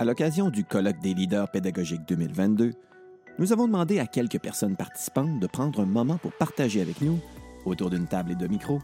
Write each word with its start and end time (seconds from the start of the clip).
À 0.00 0.04
l'occasion 0.06 0.48
du 0.48 0.64
colloque 0.64 0.98
des 1.00 1.12
leaders 1.12 1.50
pédagogiques 1.50 2.08
2022, 2.08 2.72
nous 3.38 3.52
avons 3.52 3.66
demandé 3.66 3.98
à 3.98 4.06
quelques 4.06 4.40
personnes 4.40 4.74
participantes 4.74 5.38
de 5.38 5.46
prendre 5.46 5.78
un 5.80 5.84
moment 5.84 6.16
pour 6.16 6.32
partager 6.32 6.80
avec 6.80 7.02
nous, 7.02 7.18
autour 7.66 7.90
d'une 7.90 8.06
table 8.06 8.32
et 8.32 8.34
de 8.34 8.46
micros, 8.46 8.80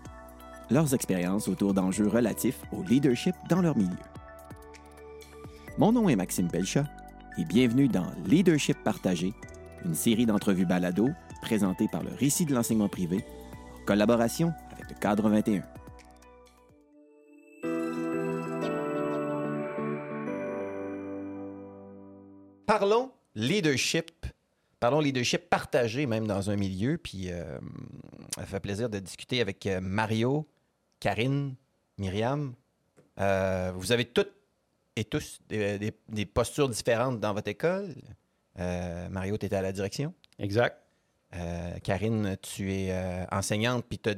leurs 0.70 0.92
expériences 0.92 1.48
autour 1.48 1.72
d'enjeux 1.72 2.06
relatifs 2.06 2.60
au 2.70 2.82
leadership 2.82 3.34
dans 3.48 3.62
leur 3.62 3.78
milieu. 3.78 3.96
Mon 5.78 5.90
nom 5.90 6.10
est 6.10 6.16
Maxime 6.16 6.48
Pelcha 6.48 6.84
et 7.38 7.46
bienvenue 7.46 7.88
dans 7.88 8.12
Leadership 8.26 8.76
partagé, 8.84 9.32
une 9.86 9.94
série 9.94 10.26
d'entrevues 10.26 10.66
balado 10.66 11.08
présentées 11.40 11.88
par 11.90 12.02
le 12.02 12.10
Récit 12.10 12.44
de 12.44 12.54
l'enseignement 12.54 12.90
privé 12.90 13.24
en 13.74 13.86
collaboration 13.86 14.52
avec 14.70 14.90
le 14.90 14.96
Cadre 15.00 15.30
21. 15.30 15.62
Parlons 22.78 23.10
leadership. 23.34 24.10
Parlons 24.80 25.00
leadership 25.00 25.48
partagé 25.48 26.04
même 26.04 26.26
dans 26.26 26.50
un 26.50 26.56
milieu. 26.56 26.98
Puis 26.98 27.30
euh, 27.30 27.58
ça 28.36 28.44
fait 28.44 28.60
plaisir 28.60 28.90
de 28.90 28.98
discuter 28.98 29.40
avec 29.40 29.64
euh, 29.66 29.80
Mario, 29.80 30.46
Karine, 31.00 31.54
Myriam. 31.96 32.52
Euh, 33.18 33.72
vous 33.74 33.92
avez 33.92 34.04
toutes 34.04 34.32
et 34.94 35.04
tous 35.04 35.40
des, 35.48 35.78
des- 36.08 36.26
postures 36.26 36.68
différentes 36.68 37.18
dans 37.20 37.32
votre 37.32 37.48
école. 37.48 37.94
Mario, 39.10 39.36
tu 39.38 39.46
étais 39.46 39.56
à 39.56 39.62
la 39.62 39.72
direction. 39.72 40.12
Exact. 40.38 40.78
Karine, 41.82 42.36
tu 42.40 42.72
es 42.72 42.94
enseignante, 43.30 43.84
puis 43.86 43.98
tu 43.98 44.08
as 44.10 44.14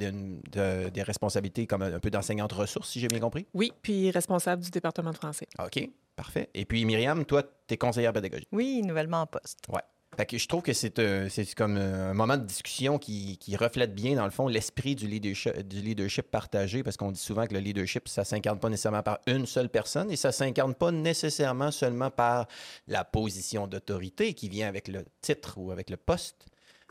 des 0.91 1.03
responsabilités 1.03 1.67
comme 1.67 1.83
un, 1.83 1.95
un 1.95 1.99
peu 1.99 2.11
d'enseignante 2.11 2.53
ressource, 2.53 2.91
si 2.91 3.01
j'ai 3.01 3.09
bien 3.09 3.19
compris. 3.19 3.47
Oui, 3.55 3.73
puis 3.83 4.11
responsable 4.13 4.63
du 4.63 4.71
département 4.71 5.11
de 5.11 5.17
français. 5.17 5.49
OK. 5.59 5.89
Parfait. 6.15 6.49
Et 6.55 6.65
puis, 6.65 6.85
Myriam, 6.85 7.25
toi, 7.25 7.43
tu 7.69 7.75
es 7.75 7.77
conseillère 7.77 8.13
pédagogique. 8.13 8.49
Oui, 8.53 8.83
nouvellement 8.83 9.23
en 9.23 9.27
poste. 9.27 9.61
Ouais. 9.73 9.83
Fait 10.17 10.27
que 10.27 10.37
je 10.39 10.49
trouve 10.49 10.63
que 10.63 10.73
c'est 10.73 10.99
euh, 10.99 11.29
comme 11.57 11.77
un 11.77 12.15
moment 12.15 12.37
de 12.37 12.43
discussion 12.45 12.99
qui, 12.99 13.37
qui 13.39 13.55
reflète 13.57 13.95
bien, 13.95 14.17
dans 14.17 14.25
le 14.25 14.31
fond, 14.33 14.49
l'esprit 14.49 14.97
du 14.97 15.07
leadership, 15.07 15.57
du 15.69 15.81
leadership 15.81 16.29
partagé, 16.31 16.83
parce 16.83 16.97
qu'on 16.97 17.13
dit 17.13 17.21
souvent 17.21 17.47
que 17.47 17.55
le 17.55 17.61
leadership, 17.61 18.09
ça 18.09 18.23
ne 18.23 18.27
s'incarne 18.27 18.59
pas 18.59 18.69
nécessairement 18.69 19.03
par 19.03 19.19
une 19.29 19.47
seule 19.47 19.69
personne 19.69 20.11
et 20.11 20.17
ça 20.17 20.29
ne 20.29 20.33
s'incarne 20.33 20.75
pas 20.75 20.91
nécessairement 20.91 21.71
seulement 21.71 22.11
par 22.11 22.49
la 22.89 23.05
position 23.05 23.67
d'autorité 23.69 24.35
qui 24.35 24.49
vient 24.49 24.67
avec 24.67 24.89
le 24.89 25.05
titre 25.21 25.55
ou 25.59 25.71
avec 25.71 25.89
le 25.91 25.97
poste. 25.99 26.47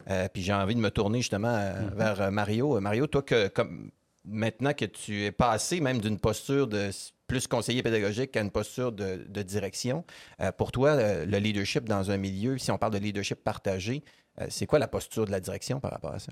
Euh, 0.10 0.30
puis 0.32 0.44
j'ai 0.44 0.54
envie 0.54 0.76
de 0.76 0.80
me 0.80 0.92
tourner 0.92 1.20
justement 1.20 1.54
euh, 1.54 1.82
Mhm. 1.82 1.94
vers 1.98 2.22
euh, 2.22 2.32
Mario. 2.32 2.80
Mario, 2.80 3.08
toi, 3.08 3.24
que, 3.24 3.48
comme, 3.48 3.92
maintenant 4.24 4.74
que 4.74 4.86
tu 4.86 5.26
es 5.26 5.32
passé 5.32 5.82
même 5.82 6.00
d'une 6.00 6.20
posture 6.20 6.68
de 6.68 6.92
plus 7.28 7.48
conseiller 7.48 7.84
pédagogique 7.84 8.32
qu'à 8.32 8.42
une 8.42 8.52
posture 8.52 8.92
de, 8.92 9.26
de 9.28 9.42
direction, 9.44 10.06
euh, 10.42 10.52
pour 10.52 10.72
toi, 10.72 10.92
euh, 10.92 11.26
le 11.26 11.38
leadership 11.38 11.84
dans 11.84 12.10
un 12.10 12.18
milieu, 12.18 12.58
si 12.58 12.72
on 12.72 12.78
parle 12.78 12.94
de 12.94 12.98
leadership 12.98 13.44
partagé, 13.44 14.04
euh, 14.40 14.48
c'est 14.50 14.66
quoi 14.66 14.80
la 14.80 14.88
posture 14.88 15.26
de 15.26 15.32
la 15.32 15.40
direction 15.40 15.80
par 15.80 15.92
rapport 15.92 16.14
à 16.14 16.20
ça? 16.20 16.32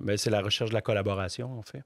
Ben, 0.00 0.16
c'est 0.16 0.30
la 0.30 0.40
recherche 0.40 0.70
de 0.70 0.74
la 0.74 0.80
collaboration, 0.80 1.58
en 1.58 1.62
fait. 1.62 1.84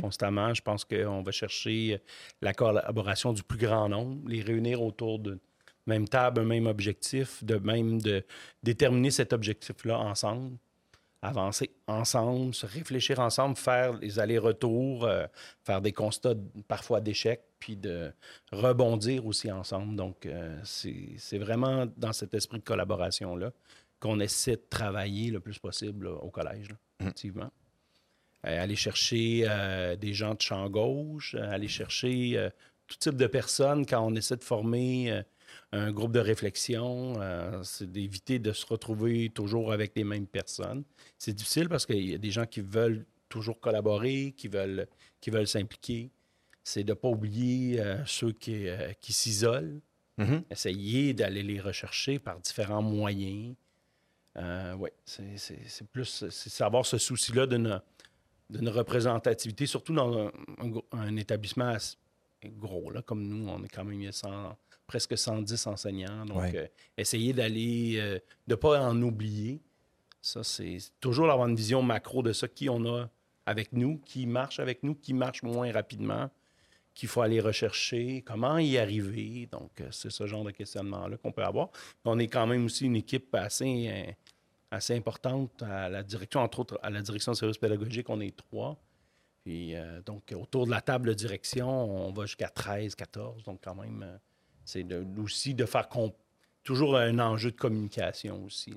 Constamment, 0.00 0.52
je 0.54 0.60
pense 0.60 0.84
qu'on 0.84 1.22
va 1.22 1.30
chercher 1.30 2.02
la 2.42 2.52
collaboration 2.52 3.32
du 3.32 3.44
plus 3.44 3.58
grand 3.58 3.88
nombre, 3.88 4.28
les 4.28 4.42
réunir 4.42 4.82
autour 4.82 5.20
de 5.20 5.38
même 5.86 6.08
table, 6.08 6.40
un 6.40 6.44
même 6.44 6.66
objectif, 6.66 7.44
de 7.44 7.58
même 7.58 8.02
de 8.02 8.24
déterminer 8.64 9.12
cet 9.12 9.32
objectif-là 9.32 9.96
ensemble, 9.96 10.56
avancer 11.22 11.70
ensemble, 11.86 12.54
se 12.54 12.66
réfléchir 12.66 13.20
ensemble, 13.20 13.56
faire 13.56 13.92
les 13.92 14.18
allers-retours, 14.18 15.08
faire 15.64 15.80
des 15.80 15.92
constats 15.92 16.34
parfois 16.66 17.00
d'échecs, 17.00 17.47
puis 17.58 17.76
de 17.76 18.12
rebondir 18.52 19.26
aussi 19.26 19.50
ensemble. 19.50 19.96
Donc, 19.96 20.26
euh, 20.26 20.58
c'est 20.64 21.38
vraiment 21.38 21.86
dans 21.96 22.12
cet 22.12 22.34
esprit 22.34 22.58
de 22.58 22.64
collaboration-là 22.64 23.52
qu'on 24.00 24.20
essaie 24.20 24.56
de 24.56 24.62
travailler 24.70 25.30
le 25.30 25.40
plus 25.40 25.58
possible 25.58 26.06
là, 26.06 26.14
au 26.14 26.30
collège, 26.30 26.68
là, 26.70 26.76
Mhm. 27.00 27.06
effectivement. 27.06 27.50
Euh, 28.46 28.62
aller 28.62 28.76
chercher 28.76 29.44
euh, 29.48 29.96
des 29.96 30.14
gens 30.14 30.34
de 30.34 30.40
champ 30.40 30.68
gauche, 30.70 31.34
euh, 31.34 31.50
aller 31.50 31.66
chercher 31.68 32.48
tout 32.86 32.96
type 32.96 33.16
de 33.16 33.26
personnes 33.26 33.84
quand 33.84 34.00
on 34.00 34.14
essaie 34.14 34.36
de 34.36 34.44
former 34.44 35.22
un 35.72 35.90
groupe 35.92 36.12
de 36.12 36.20
réflexion. 36.20 37.14
c'est 37.64 37.90
d'éviter 37.90 38.38
de 38.38 38.52
se 38.52 38.64
retrouver 38.64 39.30
toujours 39.30 39.72
avec 39.72 39.92
les 39.96 40.04
mêmes 40.04 40.26
personnes. 40.26 40.84
C'est 41.18 41.34
difficile 41.34 41.68
parce 41.68 41.84
qu'il 41.84 42.08
y 42.08 42.14
a 42.14 42.18
des 42.18 42.30
gens 42.30 42.46
qui 42.46 42.60
veulent 42.60 43.04
toujours 43.28 43.60
collaborer, 43.60 44.32
qui 44.36 44.48
veulent, 44.48 44.86
qui 45.20 45.28
veulent 45.30 45.46
s'impliquer. 45.48 46.10
C'est 46.68 46.84
de 46.84 46.90
ne 46.92 46.94
pas 46.94 47.08
oublier 47.08 47.80
euh, 47.80 48.04
ceux 48.04 48.32
qui, 48.32 48.68
euh, 48.68 48.92
qui 49.00 49.14
s'isolent. 49.14 49.80
Mhm. 50.18 50.42
Essayer 50.50 51.14
d'aller 51.14 51.42
les 51.42 51.60
rechercher 51.60 52.18
par 52.18 52.38
différents 52.40 52.82
moyens. 52.82 53.54
Euh, 54.36 54.74
oui, 54.74 54.90
c'est 55.06 55.86
plus 55.90 56.28
c'est 56.28 56.64
avoir 56.64 56.84
ce 56.84 56.98
souci-là 56.98 57.46
d'une 57.46 58.68
représentativité, 58.68 59.64
surtout 59.64 59.94
dans 59.94 60.26
un, 60.26 60.32
un 60.58 60.72
un 60.92 61.16
établissement 61.16 61.68
assez 61.68 61.96
gros, 62.44 62.90
là, 62.90 63.00
comme 63.00 63.26
nous, 63.26 63.48
on 63.48 63.64
est 63.64 63.68
quand 63.68 63.84
même 63.84 64.00
il 64.02 64.04
y 64.04 64.08
a 64.08 64.12
100 64.12 64.54
presque 64.86 65.16
110 65.16 65.66
enseignants. 65.68 66.26
Donc, 66.26 66.36
Ouais. 66.38 66.52
euh, 66.56 66.66
essayer 66.98 67.32
d'aller, 67.32 67.94
euh, 67.98 68.18
de 68.46 68.52
ne 68.52 68.54
pas 68.56 68.80
en 68.86 69.00
oublier. 69.02 69.60
Ça, 70.20 70.44
c'est 70.44 70.78
toujours 71.00 71.28
d'avoir 71.28 71.48
une 71.48 71.56
vision 71.56 71.80
macro 71.82 72.22
de 72.22 72.32
ça, 72.34 72.46
qui 72.46 72.68
on 72.68 72.84
a 72.84 73.08
avec 73.46 73.72
nous, 73.72 73.98
qui 74.04 74.26
marche 74.26 74.60
avec 74.60 74.82
nous, 74.82 74.94
qui 74.94 75.14
marche 75.14 75.42
moins 75.42 75.72
rapidement, 75.72 76.28
qu'il 76.98 77.08
faut 77.08 77.22
aller 77.22 77.38
rechercher, 77.38 78.22
comment 78.22 78.58
y 78.58 78.76
arriver. 78.76 79.48
Donc, 79.52 79.80
euh, 79.80 79.86
c'est 79.92 80.10
ce 80.10 80.26
genre 80.26 80.42
de 80.42 80.50
questionnement-là 80.50 81.16
qu'on 81.16 81.30
peut 81.30 81.44
avoir. 81.44 81.70
On 82.04 82.18
est 82.18 82.26
quand 82.26 82.44
même 82.48 82.64
aussi 82.64 82.86
une 82.86 82.96
équipe 82.96 83.32
assez, 83.36 83.88
euh, 83.88 84.12
assez 84.72 84.96
importante 84.96 85.62
à 85.62 85.88
la 85.88 86.02
direction, 86.02 86.40
entre 86.40 86.58
autres 86.58 86.80
à 86.82 86.90
la 86.90 87.00
direction 87.00 87.30
de 87.30 87.36
services 87.36 87.58
pédagogiques, 87.58 88.10
on 88.10 88.20
est 88.20 88.36
trois. 88.36 88.76
Puis, 89.44 89.76
euh, 89.76 90.02
donc, 90.02 90.34
autour 90.36 90.66
de 90.66 90.72
la 90.72 90.80
table 90.80 91.10
de 91.10 91.14
direction, 91.14 91.68
on 91.68 92.12
va 92.12 92.26
jusqu'à 92.26 92.48
13, 92.48 92.96
14. 92.96 93.44
Donc, 93.44 93.60
quand 93.62 93.76
même, 93.76 94.18
c'est 94.64 94.84
aussi 95.18 95.54
de 95.54 95.66
faire 95.66 95.88
toujours 96.64 96.96
un 96.96 97.20
enjeu 97.20 97.52
de 97.52 97.56
communication 97.56 98.44
aussi. 98.44 98.74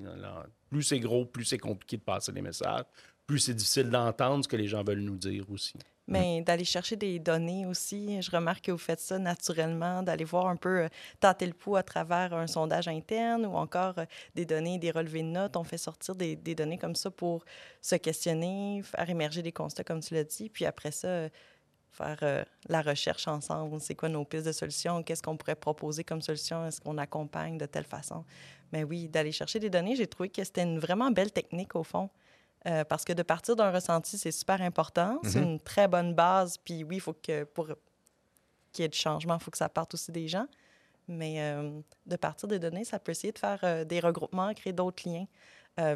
Plus 0.72 0.82
c'est 0.82 1.00
gros, 1.00 1.26
plus 1.26 1.44
c'est 1.44 1.58
compliqué 1.58 1.98
de 1.98 2.02
passer 2.02 2.32
les 2.32 2.40
messages, 2.40 2.84
plus 3.26 3.40
c'est 3.40 3.52
difficile 3.52 3.90
d'entendre 3.90 4.42
ce 4.42 4.48
que 4.48 4.56
les 4.56 4.68
gens 4.68 4.82
veulent 4.82 5.02
nous 5.02 5.18
dire 5.18 5.44
aussi. 5.50 5.74
Mais 6.06 6.40
d'aller 6.40 6.64
chercher 6.64 6.96
des 6.96 7.18
données 7.18 7.66
aussi, 7.66 8.22
je 8.22 8.30
remarque 8.30 8.64
que 8.64 8.72
vous 8.72 8.78
faites 8.78 8.98
ça 8.98 9.18
naturellement, 9.18 10.02
d'aller 10.02 10.24
voir 10.24 10.46
un 10.46 10.56
peu, 10.56 10.84
euh, 10.84 10.88
tâter 11.20 11.44
le 11.44 11.52
pouls 11.52 11.76
à 11.76 11.82
travers 11.82 12.32
un 12.32 12.46
sondage 12.46 12.88
interne 12.88 13.44
ou 13.44 13.54
encore 13.54 13.98
euh, 13.98 14.06
des 14.34 14.46
données, 14.46 14.78
des 14.78 14.90
relevés 14.90 15.22
de 15.22 15.28
notes. 15.28 15.58
On 15.58 15.62
fait 15.62 15.78
sortir 15.78 16.14
des, 16.14 16.36
des 16.36 16.54
données 16.54 16.78
comme 16.78 16.96
ça 16.96 17.10
pour 17.10 17.44
se 17.82 17.96
questionner, 17.96 18.80
faire 18.82 19.08
émerger 19.10 19.42
des 19.42 19.52
constats, 19.52 19.84
comme 19.84 20.00
tu 20.00 20.14
l'as 20.14 20.24
dit, 20.24 20.48
puis 20.48 20.64
après 20.64 20.90
ça, 20.90 21.06
euh, 21.06 21.28
faire 21.92 22.18
euh, 22.22 22.44
la 22.68 22.82
recherche 22.82 23.28
ensemble. 23.28 23.80
C'est 23.80 23.94
quoi 23.94 24.08
nos 24.08 24.24
pistes 24.24 24.46
de 24.46 24.52
solutions? 24.52 25.02
Qu'est-ce 25.02 25.22
qu'on 25.22 25.36
pourrait 25.36 25.54
proposer 25.54 26.02
comme 26.02 26.22
solution? 26.22 26.66
Est-ce 26.66 26.80
qu'on 26.80 26.98
accompagne 26.98 27.58
de 27.58 27.66
telle 27.66 27.84
façon? 27.84 28.24
Mais 28.72 28.84
oui, 28.84 29.08
d'aller 29.08 29.32
chercher 29.32 29.58
des 29.58 29.70
données, 29.70 29.96
j'ai 29.96 30.06
trouvé 30.06 30.28
que 30.30 30.42
c'était 30.42 30.62
une 30.62 30.78
vraiment 30.78 31.10
belle 31.10 31.30
technique 31.32 31.74
au 31.76 31.84
fond. 31.84 32.08
Euh, 32.66 32.84
parce 32.84 33.04
que 33.04 33.12
de 33.12 33.22
partir 33.22 33.56
d'un 33.56 33.70
ressenti, 33.70 34.16
c'est 34.16 34.30
super 34.32 34.62
important. 34.62 35.18
C'est 35.24 35.40
Mhm. 35.40 35.48
une 35.52 35.60
très 35.60 35.88
bonne 35.88 36.14
base. 36.14 36.56
Puis 36.58 36.84
oui, 36.84 36.96
il 36.96 37.00
faut 37.00 37.12
que 37.12 37.44
pour 37.44 37.66
qu'il 38.72 38.82
y 38.84 38.86
ait 38.86 38.88
du 38.88 38.96
changement, 38.98 39.36
il 39.38 39.42
faut 39.42 39.50
que 39.50 39.58
ça 39.58 39.68
parte 39.68 39.94
aussi 39.94 40.12
des 40.12 40.28
gens. 40.28 40.46
Mais 41.08 41.40
euh, 41.40 41.80
de 42.06 42.16
partir 42.16 42.48
des 42.48 42.58
données, 42.60 42.84
ça 42.84 42.98
peut 42.98 43.10
essayer 43.12 43.32
de 43.32 43.38
faire 43.38 43.58
euh, 43.64 43.84
des 43.84 43.98
regroupements, 44.00 44.54
créer 44.54 44.72
d'autres 44.72 45.02
liens, 45.08 45.26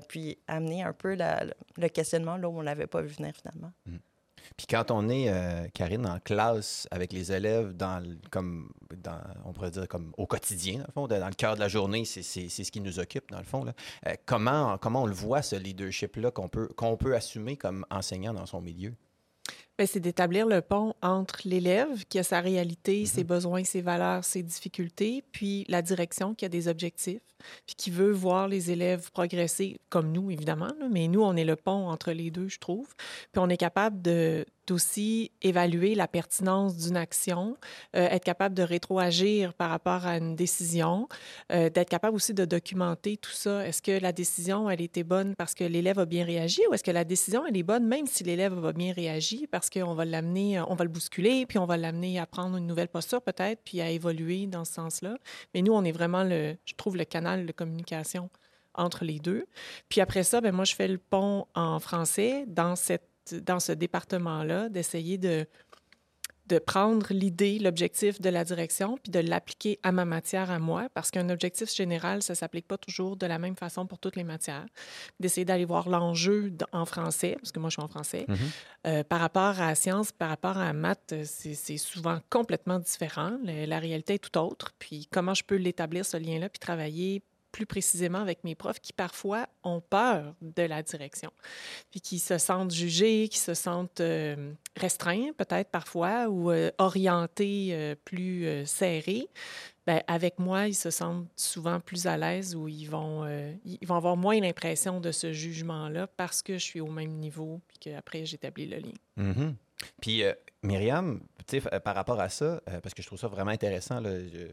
puis 0.08 0.36
amener 0.48 0.82
un 0.82 0.92
peu 0.92 1.14
la- 1.14 1.44
le- 1.76 1.88
questionnement 1.88 2.36
là 2.36 2.48
où 2.48 2.56
on 2.56 2.60
ne 2.60 2.64
l'avait 2.64 2.86
pas 2.88 3.02
vu 3.02 3.08
venir 3.08 3.32
finalement. 3.34 3.72
Puis 4.56 4.66
quand 4.68 4.90
on 4.90 5.08
est, 5.08 5.28
euh, 5.28 5.66
Karine, 5.74 6.06
en 6.06 6.18
classe 6.20 6.86
avec 6.90 7.12
les 7.12 7.32
élèves, 7.32 7.72
dans, 7.76 8.00
le- 8.02 8.16
comme, 8.30 8.70
dans, 8.96 9.18
on 9.44 9.52
pourrait 9.52 9.70
dire 9.70 9.88
comme 9.88 10.12
au 10.16 10.26
quotidien, 10.26 10.78
dans 10.78 10.84
le 10.86 10.92
fond, 10.92 11.06
dans 11.08 11.28
le 11.28 11.34
cœur 11.34 11.54
de 11.54 11.60
la 11.60 11.68
journée, 11.68 12.04
c'est 12.04 12.22
c'est- 12.22 12.48
c'est 12.48 12.64
ce 12.64 12.72
qui 12.72 12.80
nous 12.80 12.98
occupe, 12.98 13.30
dans 13.30 13.38
le 13.38 13.44
fond. 13.44 13.64
Là. 13.64 13.72
Euh, 14.06 14.14
comment, 14.26 14.78
comment 14.78 15.02
on 15.02 15.06
le 15.06 15.14
voit, 15.14 15.42
ce 15.42 15.56
leadership-là, 15.56 16.30
qu'on 16.30 16.48
peut, 16.48 16.68
qu'on 16.76 16.96
peut 16.96 17.14
assumer 17.14 17.56
comme 17.56 17.84
enseignant 17.90 18.34
dans 18.34 18.46
son 18.46 18.60
milieu? 18.60 18.94
Ben, 19.78 19.86
c'est 19.86 20.00
d'établir 20.00 20.46
le 20.46 20.62
pont 20.62 20.94
entre 21.02 21.40
l'élève 21.44 22.06
qui 22.06 22.18
a 22.18 22.22
sa 22.22 22.40
réalité, 22.40 23.04
ses 23.04 23.24
besoins, 23.24 23.62
ses 23.62 23.82
valeurs, 23.82 24.24
ses 24.24 24.42
difficultés, 24.42 25.22
puis 25.32 25.66
la 25.68 25.82
direction 25.82 26.34
qui 26.34 26.46
a 26.46 26.48
des 26.48 26.66
objectifs, 26.66 27.20
puis 27.66 27.76
qui 27.76 27.90
veut 27.90 28.12
voir 28.12 28.48
les 28.48 28.70
élèves 28.70 29.10
progresser, 29.10 29.78
comme 29.88 30.12
nous, 30.12 30.30
évidemment, 30.30 30.72
là, 30.78 30.88
mais 30.90 31.08
nous, 31.08 31.22
on 31.22 31.36
est 31.36 31.44
le 31.44 31.56
pont 31.56 31.88
entre 31.88 32.12
les 32.12 32.30
deux, 32.30 32.48
je 32.48 32.58
trouve. 32.58 32.88
Puis 33.32 33.40
on 33.40 33.48
est 33.48 33.56
capable 33.56 34.02
de 34.02 34.44
aussi 34.72 35.30
évaluer 35.42 35.94
la 35.94 36.08
pertinence 36.08 36.76
d'une 36.76 36.96
action, 36.96 37.56
euh, 37.94 38.08
être 38.08 38.24
capable 38.24 38.54
de 38.54 38.62
rétroagir 38.62 39.54
par 39.54 39.70
rapport 39.70 40.06
à 40.06 40.16
une 40.16 40.34
décision, 40.34 41.08
euh, 41.52 41.70
d'être 41.70 41.88
capable 41.88 42.16
aussi 42.16 42.34
de 42.34 42.44
documenter 42.44 43.16
tout 43.16 43.30
ça. 43.30 43.66
Est-ce 43.66 43.82
que 43.82 43.92
la 44.00 44.12
décision, 44.12 44.68
elle 44.70 44.80
était 44.80 45.04
bonne 45.04 45.34
parce 45.36 45.54
que 45.54 45.64
l'élève 45.64 45.98
a 45.98 46.04
bien 46.04 46.24
réagi 46.24 46.62
ou 46.68 46.74
est-ce 46.74 46.84
que 46.84 46.90
la 46.90 47.04
décision, 47.04 47.44
elle 47.46 47.56
est 47.56 47.62
bonne 47.62 47.86
même 47.86 48.06
si 48.06 48.24
l'élève 48.24 48.64
a 48.64 48.72
bien 48.72 48.92
réagi 48.92 49.46
parce 49.46 49.70
qu'on 49.70 49.94
va 49.94 50.04
l'amener, 50.04 50.60
on 50.60 50.74
va 50.74 50.84
le 50.84 50.90
bousculer, 50.90 51.46
puis 51.46 51.58
on 51.58 51.66
va 51.66 51.76
l'amener 51.76 52.18
à 52.18 52.26
prendre 52.26 52.56
une 52.56 52.66
nouvelle 52.66 52.88
posture 52.88 53.22
peut-être, 53.22 53.60
puis 53.64 53.80
à 53.80 53.90
évoluer 53.90 54.46
dans 54.46 54.64
ce 54.64 54.74
sens-là. 54.74 55.16
Mais 55.54 55.62
nous, 55.62 55.72
on 55.72 55.84
est 55.84 55.92
vraiment, 55.92 56.24
le, 56.24 56.56
je 56.64 56.74
trouve, 56.74 56.96
le 56.96 57.04
canal 57.04 57.35
de 57.44 57.52
communication 57.52 58.30
entre 58.74 59.04
les 59.04 59.18
deux. 59.18 59.46
Puis 59.88 60.00
après 60.00 60.22
ça, 60.22 60.40
ben 60.40 60.54
moi, 60.54 60.64
je 60.64 60.74
fais 60.74 60.88
le 60.88 60.98
pont 60.98 61.46
en 61.54 61.80
français 61.80 62.44
dans, 62.46 62.76
cette, 62.76 63.34
dans 63.44 63.60
ce 63.60 63.72
département-là, 63.72 64.68
d'essayer 64.68 65.18
de, 65.18 65.46
de 66.46 66.58
prendre 66.58 67.06
l'idée, 67.10 67.58
l'objectif 67.58 68.20
de 68.20 68.28
la 68.28 68.44
direction, 68.44 68.98
puis 69.02 69.10
de 69.10 69.18
l'appliquer 69.20 69.78
à 69.82 69.92
ma 69.92 70.04
matière 70.04 70.50
à 70.50 70.58
moi, 70.58 70.88
parce 70.94 71.10
qu'un 71.10 71.28
objectif 71.28 71.74
général, 71.74 72.22
ça 72.22 72.32
ne 72.32 72.36
s'applique 72.36 72.66
pas 72.66 72.78
toujours 72.78 73.16
de 73.16 73.26
la 73.26 73.38
même 73.38 73.56
façon 73.56 73.86
pour 73.86 73.98
toutes 73.98 74.16
les 74.16 74.24
matières. 74.24 74.66
D'essayer 75.20 75.44
d'aller 75.44 75.64
voir 75.64 75.88
l'enjeu 75.88 76.52
en 76.72 76.84
français, 76.84 77.36
parce 77.40 77.52
que 77.52 77.58
moi, 77.58 77.68
je 77.70 77.74
suis 77.74 77.82
en 77.82 77.88
français. 77.88 78.24
Mhm. 78.28 78.36
Euh, 78.86 79.04
par 79.04 79.20
rapport 79.20 79.60
à 79.60 79.68
la 79.68 79.74
science, 79.74 80.12
par 80.12 80.28
rapport 80.28 80.56
à 80.58 80.64
la 80.66 80.72
maths, 80.72 81.14
c'est 81.24 81.76
souvent 81.78 82.20
complètement 82.30 82.78
différent. 82.78 83.36
Le- 83.44 83.66
la 83.66 83.78
réalité 83.78 84.14
est 84.14 84.18
tout 84.18 84.38
autre. 84.38 84.72
Puis 84.78 85.08
comment 85.10 85.34
je 85.34 85.42
peux 85.42 85.56
l'établir, 85.56 86.04
ce 86.06 86.16
lien-là, 86.16 86.48
puis 86.48 86.58
travailler 86.60 87.22
plus 87.56 87.64
précisément 87.64 88.18
avec 88.18 88.44
mes 88.44 88.54
profs 88.54 88.80
qui 88.80 88.92
parfois 88.92 89.48
ont 89.64 89.80
peur 89.80 90.34
de 90.42 90.62
la 90.62 90.82
direction, 90.82 91.30
puis 91.90 92.02
qui 92.02 92.18
se 92.18 92.36
sentent 92.36 92.70
jugés, 92.70 93.30
qui 93.30 93.38
se 93.38 93.54
sentent 93.54 94.00
euh, 94.02 94.52
restreints 94.76 95.32
peut-être 95.38 95.70
parfois 95.70 96.28
ou 96.28 96.50
euh, 96.50 96.70
orientés 96.76 97.70
euh, 97.72 97.94
plus 98.04 98.46
serrés. 98.66 99.26
Ben, 99.86 100.02
avec 100.06 100.38
moi, 100.38 100.66
ils 100.68 100.74
se 100.74 100.90
sentent 100.90 101.28
souvent 101.34 101.80
plus 101.80 102.06
à 102.06 102.18
l'aise 102.18 102.54
ou 102.54 102.68
ils 102.68 102.90
vont, 102.90 103.24
ils 103.64 103.86
vont 103.86 103.94
avoir 103.94 104.16
moins 104.16 104.38
l'impression 104.40 105.00
de 105.00 105.12
ce 105.12 105.32
jugement-là 105.32 106.08
parce 106.08 106.42
que 106.42 106.54
je 106.58 106.64
suis 106.64 106.80
au 106.80 106.88
même 106.90 107.12
niveau 107.12 107.60
puis 107.68 107.78
qu'après, 107.78 108.26
j'établis 108.26 108.66
le 108.66 108.78
lien. 108.78 108.92
Mhm. 109.16 109.54
Puis, 110.02 110.24
euh, 110.24 110.32
Myriam, 110.62 111.20
par 111.84 111.94
rapport 111.94 112.20
à 112.20 112.28
ça, 112.28 112.60
parce 112.82 112.94
que 112.94 113.00
je 113.02 113.06
trouve 113.06 113.20
ça 113.20 113.28
vraiment 113.28 113.52
intéressant, 113.52 114.00
là, 114.00 114.10
je- 114.18 114.48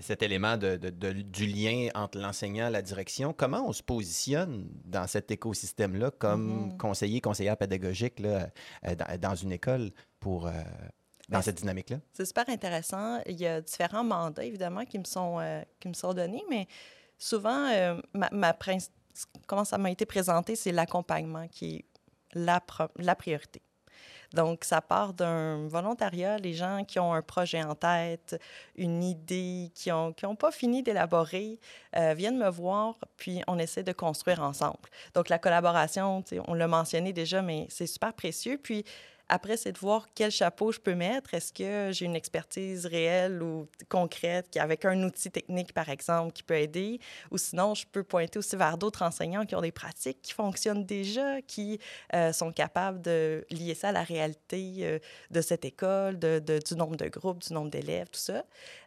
cet 0.00 0.22
élément 0.22 0.56
de, 0.56 0.76
de- 0.76 0.90
de- 0.90 1.12
du 1.12 1.46
lien 1.46 1.88
entre 1.94 2.18
l'enseignant 2.18 2.68
et 2.68 2.70
la 2.70 2.82
direction, 2.82 3.32
comment 3.32 3.66
on 3.68 3.72
se 3.72 3.82
positionne 3.82 4.68
dans 4.84 5.06
cet 5.06 5.30
écosystème-là 5.30 6.10
comme 6.10 6.66
Mhm. 6.70 6.78
conseiller, 6.78 7.20
conseillère 7.20 7.56
pédagogique 7.56 8.20
là, 8.20 8.48
euh, 8.86 8.94
dans, 8.94 9.18
dans 9.20 9.34
une 9.34 9.52
école 9.52 9.90
pour, 10.20 10.46
euh, 10.46 10.50
dans 11.28 11.38
Ben, 11.38 11.42
cette 11.42 11.56
dynamique-là? 11.58 11.98
C'est 12.12 12.26
super 12.26 12.48
intéressant. 12.48 13.20
Il 13.26 13.36
y 13.40 13.46
a 13.46 13.60
différents 13.60 14.04
mandats, 14.04 14.44
évidemment, 14.44 14.84
qui 14.84 14.98
me 14.98 15.04
sont, 15.04 15.38
euh, 15.40 15.62
qui 15.80 15.88
me 15.88 15.94
sont 15.94 16.12
donnés, 16.14 16.44
mais 16.50 16.66
souvent, 17.18 17.68
ma, 18.12 18.56
comment 19.46 19.64
ça 19.64 19.78
m'a 19.78 19.90
été 19.90 20.04
présenté, 20.06 20.56
c'est 20.56 20.72
l'accompagnement 20.72 21.48
qui 21.48 21.76
est 21.76 21.84
la 22.34 22.60
priorité. 23.16 23.62
Donc, 24.36 24.64
ça 24.64 24.82
part 24.82 25.14
d'un 25.14 25.66
volontariat, 25.66 26.36
les 26.36 26.52
gens 26.52 26.84
qui 26.84 26.98
ont 26.98 27.14
un 27.14 27.22
projet 27.22 27.62
en 27.62 27.74
tête, 27.74 28.38
une 28.76 29.02
idée, 29.02 29.70
qui 29.74 29.88
n'ont 29.88 30.12
qui 30.12 30.26
ont 30.26 30.36
pas 30.36 30.50
fini 30.52 30.82
d'élaborer, 30.82 31.58
euh, 31.96 32.12
viennent 32.14 32.36
me 32.36 32.50
voir, 32.50 32.96
puis 33.16 33.40
on 33.46 33.58
essaie 33.58 33.82
de 33.82 33.92
construire 33.92 34.42
ensemble. 34.42 34.88
Donc, 35.14 35.30
la 35.30 35.38
collaboration, 35.38 36.22
on 36.46 36.52
l'a 36.54 36.68
mentionné 36.68 37.14
déjà, 37.14 37.40
mais 37.40 37.66
c'est 37.70 37.86
super 37.86 38.12
précieux. 38.12 38.60
Puis, 38.62 38.84
après, 39.28 39.56
c'est 39.56 39.72
de 39.72 39.78
voir 39.78 40.06
quel 40.14 40.30
chapeau 40.30 40.70
je 40.72 40.78
peux 40.78 40.94
mettre. 40.94 41.34
Est-ce 41.34 41.52
que 41.52 41.90
j'ai 41.92 42.04
une 42.04 42.14
expertise 42.16 42.86
réelle 42.86 43.42
ou 43.42 43.66
concrète 43.88 44.48
qui, 44.50 44.58
avec 44.58 44.84
un 44.84 45.02
outil 45.02 45.30
technique, 45.30 45.72
par 45.72 45.88
exemple, 45.88 46.32
qui 46.32 46.42
peut 46.42 46.54
aider? 46.58 47.00
Ou 47.30 47.38
sinon, 47.38 47.74
je 47.74 47.84
peux 47.90 48.04
pointer 48.04 48.38
aussi 48.38 48.54
vers 48.56 48.78
d'autres 48.78 49.02
enseignants 49.02 49.44
qui 49.44 49.54
ont 49.56 49.60
des 49.60 49.72
pratiques 49.72 50.22
qui 50.22 50.32
fonctionnent 50.32 50.84
déjà, 50.84 51.42
qui 51.42 51.80
euh, 52.14 52.32
sont 52.32 52.52
capables 52.52 53.00
de 53.02 53.44
lier 53.50 53.74
ça 53.74 53.88
à 53.88 53.92
la 53.92 54.02
réalité 54.04 54.74
euh, 54.82 54.98
de 55.30 55.40
cette 55.40 55.64
école, 55.64 56.18
de, 56.18 56.38
de- 56.38 56.58
du 56.58 56.76
nombre 56.76 56.96
de 56.96 57.08
groupes, 57.08 57.40
du 57.42 57.52
nombre 57.52 57.70
d'élèves, 57.70 58.08
tout 58.10 58.20
ça. 58.20 58.44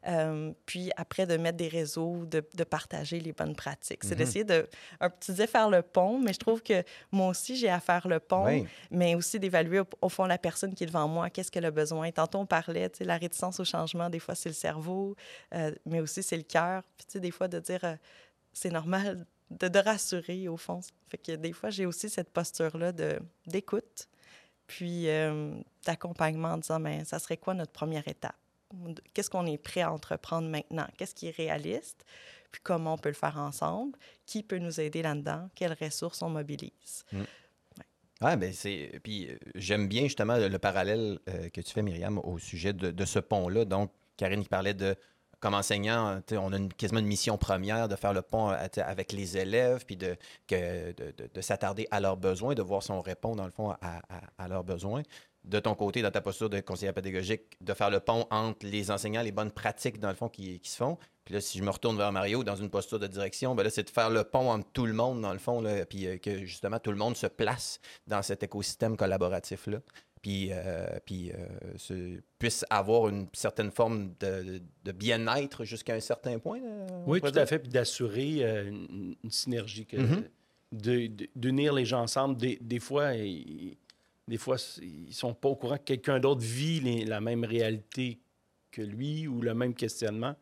Euh, 0.07 0.51
puis 0.65 0.91
après, 0.95 1.25
de 1.25 1.35
mettre 1.37 1.57
des 1.57 1.67
réseaux, 1.67 2.25
de, 2.25 2.43
de 2.53 2.63
partager 2.63 3.19
les 3.19 3.33
bonnes 3.33 3.55
pratiques. 3.55 4.03
C'est 4.03 4.11
Mhm. 4.11 4.17
d'essayer 4.17 4.43
de, 4.45 4.67
un 5.01 5.09
petit 5.09 5.35
faire 5.47 5.69
le 5.69 5.81
pont, 5.81 6.19
mais 6.19 6.33
je 6.33 6.39
trouve 6.39 6.61
que 6.61 6.83
moi 7.11 7.27
aussi, 7.27 7.55
j'ai 7.57 7.69
à 7.69 7.79
faire 7.79 8.07
le 8.07 8.19
pont 8.19 8.45
Oui. 8.45 8.65
mais 8.91 9.15
aussi 9.15 9.39
d'évaluer 9.39 9.79
au, 9.81 9.85
au 10.01 10.09
fond 10.09 10.28
la 10.29 10.37
personne 10.37 10.73
qui 10.73 10.83
est 10.83 10.87
devant 10.87 11.07
moi, 11.07 11.29
qu'est-ce 11.29 11.51
qu'elle 11.51 11.65
a 11.65 11.71
besoin? 11.71 12.11
Tantôt, 12.11 12.39
on 12.39 12.45
parlait, 12.45 12.89
tu 12.89 13.03
la 13.03 13.17
réticence 13.17 13.59
au 13.59 13.65
changement, 13.65 14.09
des 14.09 14.19
fois, 14.19 14.35
c'est 14.35 14.49
le 14.49 14.55
cerveau, 14.55 15.15
euh, 15.53 15.73
mais 15.85 15.99
aussi 15.99 16.23
c'est 16.23 16.37
le 16.37 16.43
cœur. 16.43 16.83
Puis, 16.97 17.19
des 17.19 17.31
fois, 17.31 17.47
de 17.47 17.59
dire, 17.59 17.83
euh, 17.83 17.95
c'est 18.53 18.69
normal, 18.71 19.25
de, 19.51 19.67
de 19.67 19.79
rassurer, 19.79 20.47
au 20.47 20.57
fond. 20.57 20.79
Fait 21.09 21.17
que 21.17 21.35
des 21.35 21.53
fois, 21.53 21.69
j'ai 21.69 21.85
aussi 21.85 22.09
cette 22.09 22.31
posture-là 22.31 22.93
d'écoute, 23.45 24.07
puis 24.67 25.09
euh, 25.09 25.59
d'accompagnement 25.85 26.49
en 26.49 26.57
disant, 26.57 26.79
mais 26.79 27.03
ça 27.03 27.19
serait 27.19 27.37
quoi 27.37 27.53
notre 27.53 27.71
première 27.71 28.07
étape? 28.07 28.35
Qu'est-ce 29.13 29.31
qu'on 29.31 29.47
est 29.47 29.57
prêt 29.57 29.81
à 29.81 29.91
entreprendre 29.91 30.47
maintenant? 30.47 30.87
Qu'est-ce 30.95 31.15
qui 31.15 31.27
est 31.27 31.35
réaliste? 31.35 32.05
Puis 32.51 32.61
comment 32.63 32.93
on 32.93 32.97
peut 32.97 33.09
le 33.09 33.15
faire 33.15 33.37
ensemble? 33.37 33.97
Qui 34.27 34.43
peut 34.43 34.59
nous 34.59 34.79
aider 34.79 35.01
là-dedans? 35.01 35.49
Quelles 35.55 35.75
ressources 35.79 36.21
on 36.21 36.29
mobilise? 36.29 37.03
Ah, 38.21 38.35
ben 38.35 38.51
c'est. 38.51 38.99
Puis 39.03 39.29
euh, 39.29 39.37
j'aime 39.55 39.87
bien 39.87 40.03
justement 40.03 40.35
le, 40.37 40.49
le 40.49 40.59
parallèle 40.59 41.19
euh, 41.29 41.49
que 41.49 41.61
tu 41.61 41.71
fais, 41.71 41.81
Myriam, 41.81 42.17
au 42.19 42.37
sujet 42.37 42.73
de, 42.73 43.05
ce 43.05 43.19
pont-là. 43.19 43.63
Donc, 43.65 43.91
Karine 44.17 44.43
qui 44.43 44.49
parlait 44.49 44.73
de. 44.73 44.95
Comme 45.39 45.53
enseignant, 45.53 46.19
on 46.33 46.51
a 46.51 46.57
une- 46.57 46.73
quasiment 46.73 46.99
une 46.99 47.05
mission 47.07 47.37
première 47.37 47.87
de 47.87 47.95
faire 47.95 48.11
le 48.11 48.21
pont 48.21 48.51
euh, 48.51 48.57
avec 48.83 49.13
les 49.13 49.37
élèves, 49.37 49.85
puis 49.85 49.95
de, 49.95 50.17
de, 50.49 50.91
de- 50.97 51.29
de 51.33 51.41
s'attarder 51.41 51.87
à 51.91 52.01
leurs 52.01 52.17
besoins, 52.17 52.55
de 52.55 52.61
voir 52.61 52.83
si 52.83 52.91
on 52.91 52.99
répond, 52.99 53.37
dans 53.37 53.45
le 53.45 53.51
fond, 53.51 53.73
à 53.81 54.47
leurs 54.49 54.65
besoins. 54.65 55.01
De 55.45 55.59
ton 55.59 55.73
côté, 55.73 56.01
dans 56.01 56.11
ta 56.11 56.21
posture 56.21 56.49
de 56.49 56.59
conseiller 56.59 56.91
pédagogique, 56.91 57.57
de 57.61 57.73
faire 57.73 57.89
le 57.89 57.99
pont 58.01 58.27
entre 58.29 58.65
les 58.67 58.91
enseignants, 58.91 59.21
les 59.21 59.31
bonnes 59.31 59.51
pratiques, 59.51 59.99
dans 59.99 60.09
le 60.09 60.15
fond, 60.15 60.27
qui, 60.29 60.59
qui 60.59 60.69
se 60.69 60.75
font. 60.77 60.97
Puis 61.25 61.33
là, 61.33 61.41
si 61.41 61.57
je 61.57 61.63
me 61.63 61.69
retourne 61.69 61.97
vers 61.97 62.11
Mario 62.11 62.43
dans 62.43 62.55
une 62.57 62.69
posture 62.69 62.99
de 62.99 63.07
direction, 63.07 63.55
ben 63.55 63.63
là, 63.63 63.69
c'est 63.69 63.83
de 63.83 63.89
faire 63.89 64.09
le 64.09 64.23
pont 64.25 64.51
entre 64.51 64.67
tout 64.73 64.85
le 64.85 64.93
monde, 64.93 65.21
dans 65.21 65.31
le 65.31 65.39
fond, 65.39 65.61
là, 65.61 65.85
puis 65.85 66.07
euh, 66.07 66.17
que 66.17 66.43
justement 66.45 66.77
tout 66.79 66.91
le 66.91 66.97
monde 66.97 67.15
se 67.15 67.27
place 67.27 67.79
dans 68.05 68.21
cet 68.21 68.43
écosystème 68.43 68.97
collaboratif-là, 68.97 69.79
puis, 70.21 70.49
euh, 70.51 70.87
puis 71.05 71.31
euh, 71.31 71.35
se- 71.77 72.19
puisse 72.37 72.65
avoir 72.69 73.07
une 73.07 73.27
certaine 73.31 73.71
forme 73.71 74.13
de, 74.19 74.61
de 74.83 74.91
bien-être 74.91 75.63
jusqu'à 75.63 75.93
un 75.93 75.99
certain 76.01 76.37
point. 76.39 76.59
Oui, 77.07 77.21
tout 77.21 77.31
à 77.33 77.45
fait, 77.45 77.59
puis 77.59 77.69
d'assurer 77.69 78.43
une, 78.67 79.15
une 79.23 79.31
synergie, 79.31 79.85
que, 79.85 79.95
Mhm. 79.97 80.23
de- 80.73 81.07
de- 81.07 81.29
d'unir 81.35 81.73
les 81.73 81.85
gens 81.85 82.01
ensemble. 82.01 82.35
Des, 82.37 82.57
des 82.59 82.79
fois, 82.79 83.13
des 84.29 84.37
fois, 84.37 84.57
ils 84.81 85.13
sont 85.13 85.33
pas 85.33 85.49
au 85.49 85.55
courant 85.55 85.77
que 85.77 85.83
quelqu'un 85.83 86.19
d'autre 86.19 86.41
vit 86.41 87.03
la 87.03 87.19
même 87.19 87.43
réalité 87.43 88.19
que 88.71 88.81
lui 88.81 89.27
ou 89.27 89.41
le 89.41 89.55
même 89.55 89.73
questionnement. 89.73 90.35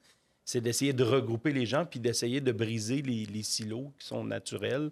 C'est 0.43 0.59
d'essayer 0.61 0.91
de 0.93 1.03
regrouper 1.03 1.53
les 1.53 1.65
gens 1.65 1.85
puis 1.85 1.99
d'essayer 1.99 2.41
de 2.41 2.51
briser 2.51 3.01
les, 3.01 3.43
silos 3.43 3.93
qui 3.97 4.05
sont 4.05 4.25
naturels, 4.25 4.91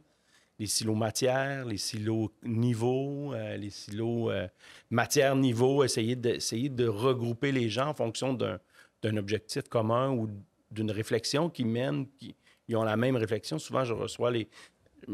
les 0.59 0.67
silos 0.67 0.95
matière, 0.95 1.65
les 1.65 1.77
silos 1.77 2.31
niveau, 2.43 3.33
euh, 3.33 3.57
les 3.57 3.69
silos 3.69 4.31
euh, 4.31 4.47
matière-niveau, 4.89 5.83
essayer 5.83 6.15
de, 6.15 6.67
de 6.69 6.87
regrouper 6.87 7.51
les 7.51 7.69
gens 7.69 7.89
en 7.89 7.93
fonction 7.93 8.33
d'un, 8.33 8.59
d'un 9.01 9.17
objectif 9.17 9.63
commun 9.63 10.11
ou 10.11 10.29
d'une 10.71 10.91
réflexion 10.91 11.49
qui 11.49 11.65
mène, 11.65 12.07
qui 12.17 12.35
ils 12.67 12.75
ont 12.75 12.83
la 12.83 12.97
même 12.97 13.15
réflexion. 13.15 13.59
Souvent, 13.59 13.83
je 13.83 13.93
reçois 13.93 14.31
les. 14.31 14.47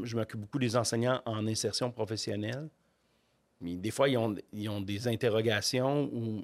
Je 0.04 0.16
m'occupe 0.16 0.40
beaucoup 0.40 0.60
des 0.60 0.78
enseignants 0.78 1.22
en 1.26 1.46
insertion 1.48 1.92
professionnelle. 1.92 2.70
Mais 3.62 3.76
des 3.76 3.92
fois, 3.92 4.10
ils 4.10 4.18
ont, 4.18 4.36
ils 4.54 4.70
ont 4.70 4.82
des 4.82 5.08
interrogations 5.08 6.10
où 6.14 6.44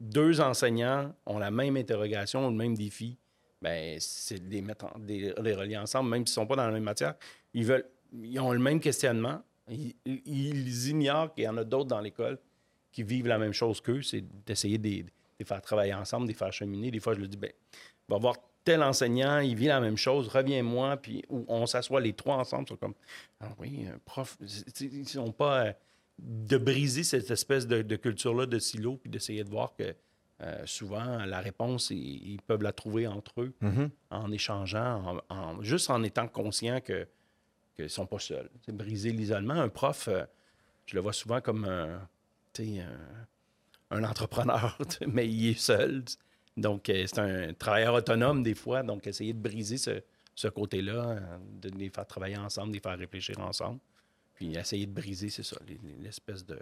deux 0.00 0.40
enseignants 0.40 1.14
ont 1.26 1.38
la 1.38 1.50
même 1.50 1.76
interrogation 1.76 2.48
le 2.50 2.56
même 2.56 2.74
défi. 2.76 3.16
Ben, 3.60 3.96
c'est 4.00 4.40
de 4.40 4.50
les 4.50 4.60
mettre 4.60 4.86
en- 4.86 4.98
les, 5.06 5.30
relier 5.54 5.76
ensemble, 5.78 6.10
même 6.10 6.26
s'ils 6.26 6.32
ne 6.40 6.42
sont 6.42 6.46
pas 6.46 6.56
dans 6.56 6.66
la 6.66 6.72
même 6.72 6.82
matière. 6.82 7.14
Ils, 7.54 7.64
veulent, 7.64 7.86
ils 8.12 8.40
ont 8.40 8.50
le 8.52 8.58
même 8.58 8.80
questionnement. 8.80 9.40
Ils, 9.70 9.94
ignorent 10.88 11.32
qu'il 11.32 11.44
y 11.44 11.48
en 11.48 11.56
a 11.56 11.62
d'autres 11.64 11.86
dans 11.88 12.00
l'école 12.00 12.38
qui 12.90 13.04
vivent 13.04 13.28
la 13.28 13.38
même 13.38 13.52
chose 13.52 13.80
qu'eux. 13.80 14.02
C'est 14.02 14.24
d'essayer 14.44 14.78
de, 14.78 14.88
les- 14.88 15.06
faire 15.44 15.62
travailler 15.62 15.94
ensemble, 15.94 16.26
de 16.26 16.32
les 16.32 16.36
faire 16.38 16.52
cheminer. 16.52 16.90
Des 16.90 16.98
fois, 17.00 17.14
je 17.14 17.20
leur 17.20 17.28
dis, 17.28 17.36
ben, 17.36 17.52
va 18.08 18.18
voir 18.18 18.36
tel 18.64 18.82
enseignant, 18.82 19.38
il 19.38 19.56
vit 19.56 19.66
la 19.66 19.80
même 19.80 19.96
chose, 19.96 20.28
reviens-moi, 20.28 20.96
puis 20.98 21.24
on 21.28 21.66
s'assoit 21.66 22.00
les 22.00 22.12
trois 22.12 22.36
ensemble, 22.36 22.68
sont 22.68 22.76
comme, 22.76 22.94
ah 23.40 23.48
oui, 23.58 23.86
un 23.92 23.98
prof, 24.04 24.36
c'est- 24.46 24.64
c'est- 24.76 24.84
ils 24.84 25.08
sont 25.08 25.32
pas, 25.32 25.66
euh, 25.66 25.72
de 26.24 26.56
briser 26.56 27.02
cette 27.04 27.30
espèce 27.30 27.66
de, 27.66 27.82
de 27.82 27.96
culture-là 27.96 28.46
de 28.46 28.58
silo, 28.58 28.96
puis 28.96 29.10
d'essayer 29.10 29.42
de 29.44 29.50
voir 29.50 29.74
que 29.74 29.94
euh, 30.40 30.62
souvent, 30.66 31.24
la 31.24 31.40
réponse, 31.40 31.90
ils, 31.90 32.32
ils 32.32 32.42
peuvent 32.42 32.62
la 32.62 32.72
trouver 32.72 33.06
entre 33.06 33.42
eux 33.42 33.52
Mhm. 33.60 33.90
en 34.10 34.32
échangeant, 34.32 35.20
en, 35.28 35.34
en- 35.34 35.62
juste 35.62 35.90
en 35.90 36.02
étant 36.02 36.26
conscients 36.28 36.80
que 36.80 37.06
qu'ils 37.74 37.84
ne 37.84 37.88
sont 37.88 38.06
pas 38.06 38.18
seuls. 38.18 38.50
C'est 38.66 38.76
briser 38.76 39.12
l'isolement. 39.12 39.54
Un 39.54 39.68
prof, 39.68 40.08
euh, 40.08 40.24
je 40.86 40.94
le 40.94 41.00
vois 41.00 41.12
souvent 41.12 41.40
comme 41.40 41.64
un, 41.64 42.00
un, 43.90 44.04
entrepreneur, 44.04 44.76
mais 45.06 45.28
il 45.28 45.50
est 45.50 45.58
seul. 45.58 46.04
Donc, 46.56 46.88
euh, 46.88 47.04
c'est 47.06 47.18
un 47.18 47.52
travailleur 47.54 47.94
autonome 47.94 48.42
des 48.42 48.54
fois. 48.54 48.82
Donc, 48.82 49.06
essayer 49.06 49.32
de 49.32 49.40
briser 49.40 49.78
ce, 49.78 50.48
côté-là, 50.48 51.20
de 51.62 51.68
les 51.70 51.88
faire 51.90 52.06
travailler 52.06 52.36
ensemble, 52.36 52.68
de 52.68 52.74
les 52.74 52.80
faire 52.80 52.98
réfléchir 52.98 53.38
ensemble. 53.40 53.78
Puis 54.34 54.56
essayer 54.56 54.86
de 54.86 54.92
briser, 54.92 55.28
c'est 55.28 55.42
ça, 55.42 55.56
l'espèce 56.00 56.44
de, 56.44 56.58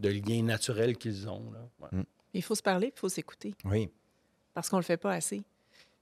de 0.00 0.08
lien 0.08 0.42
naturel 0.42 0.96
qu'ils 0.96 1.28
ont. 1.28 1.50
Là. 1.52 1.88
Mm. 1.92 2.02
Il 2.34 2.42
faut 2.42 2.54
se 2.54 2.62
parler, 2.62 2.92
il 2.94 2.98
faut 2.98 3.08
s'écouter. 3.08 3.54
Oui. 3.64 3.90
Parce 4.54 4.68
qu'on 4.68 4.76
ne 4.76 4.82
le 4.82 4.86
fait 4.86 4.96
pas 4.96 5.12
assez. 5.12 5.42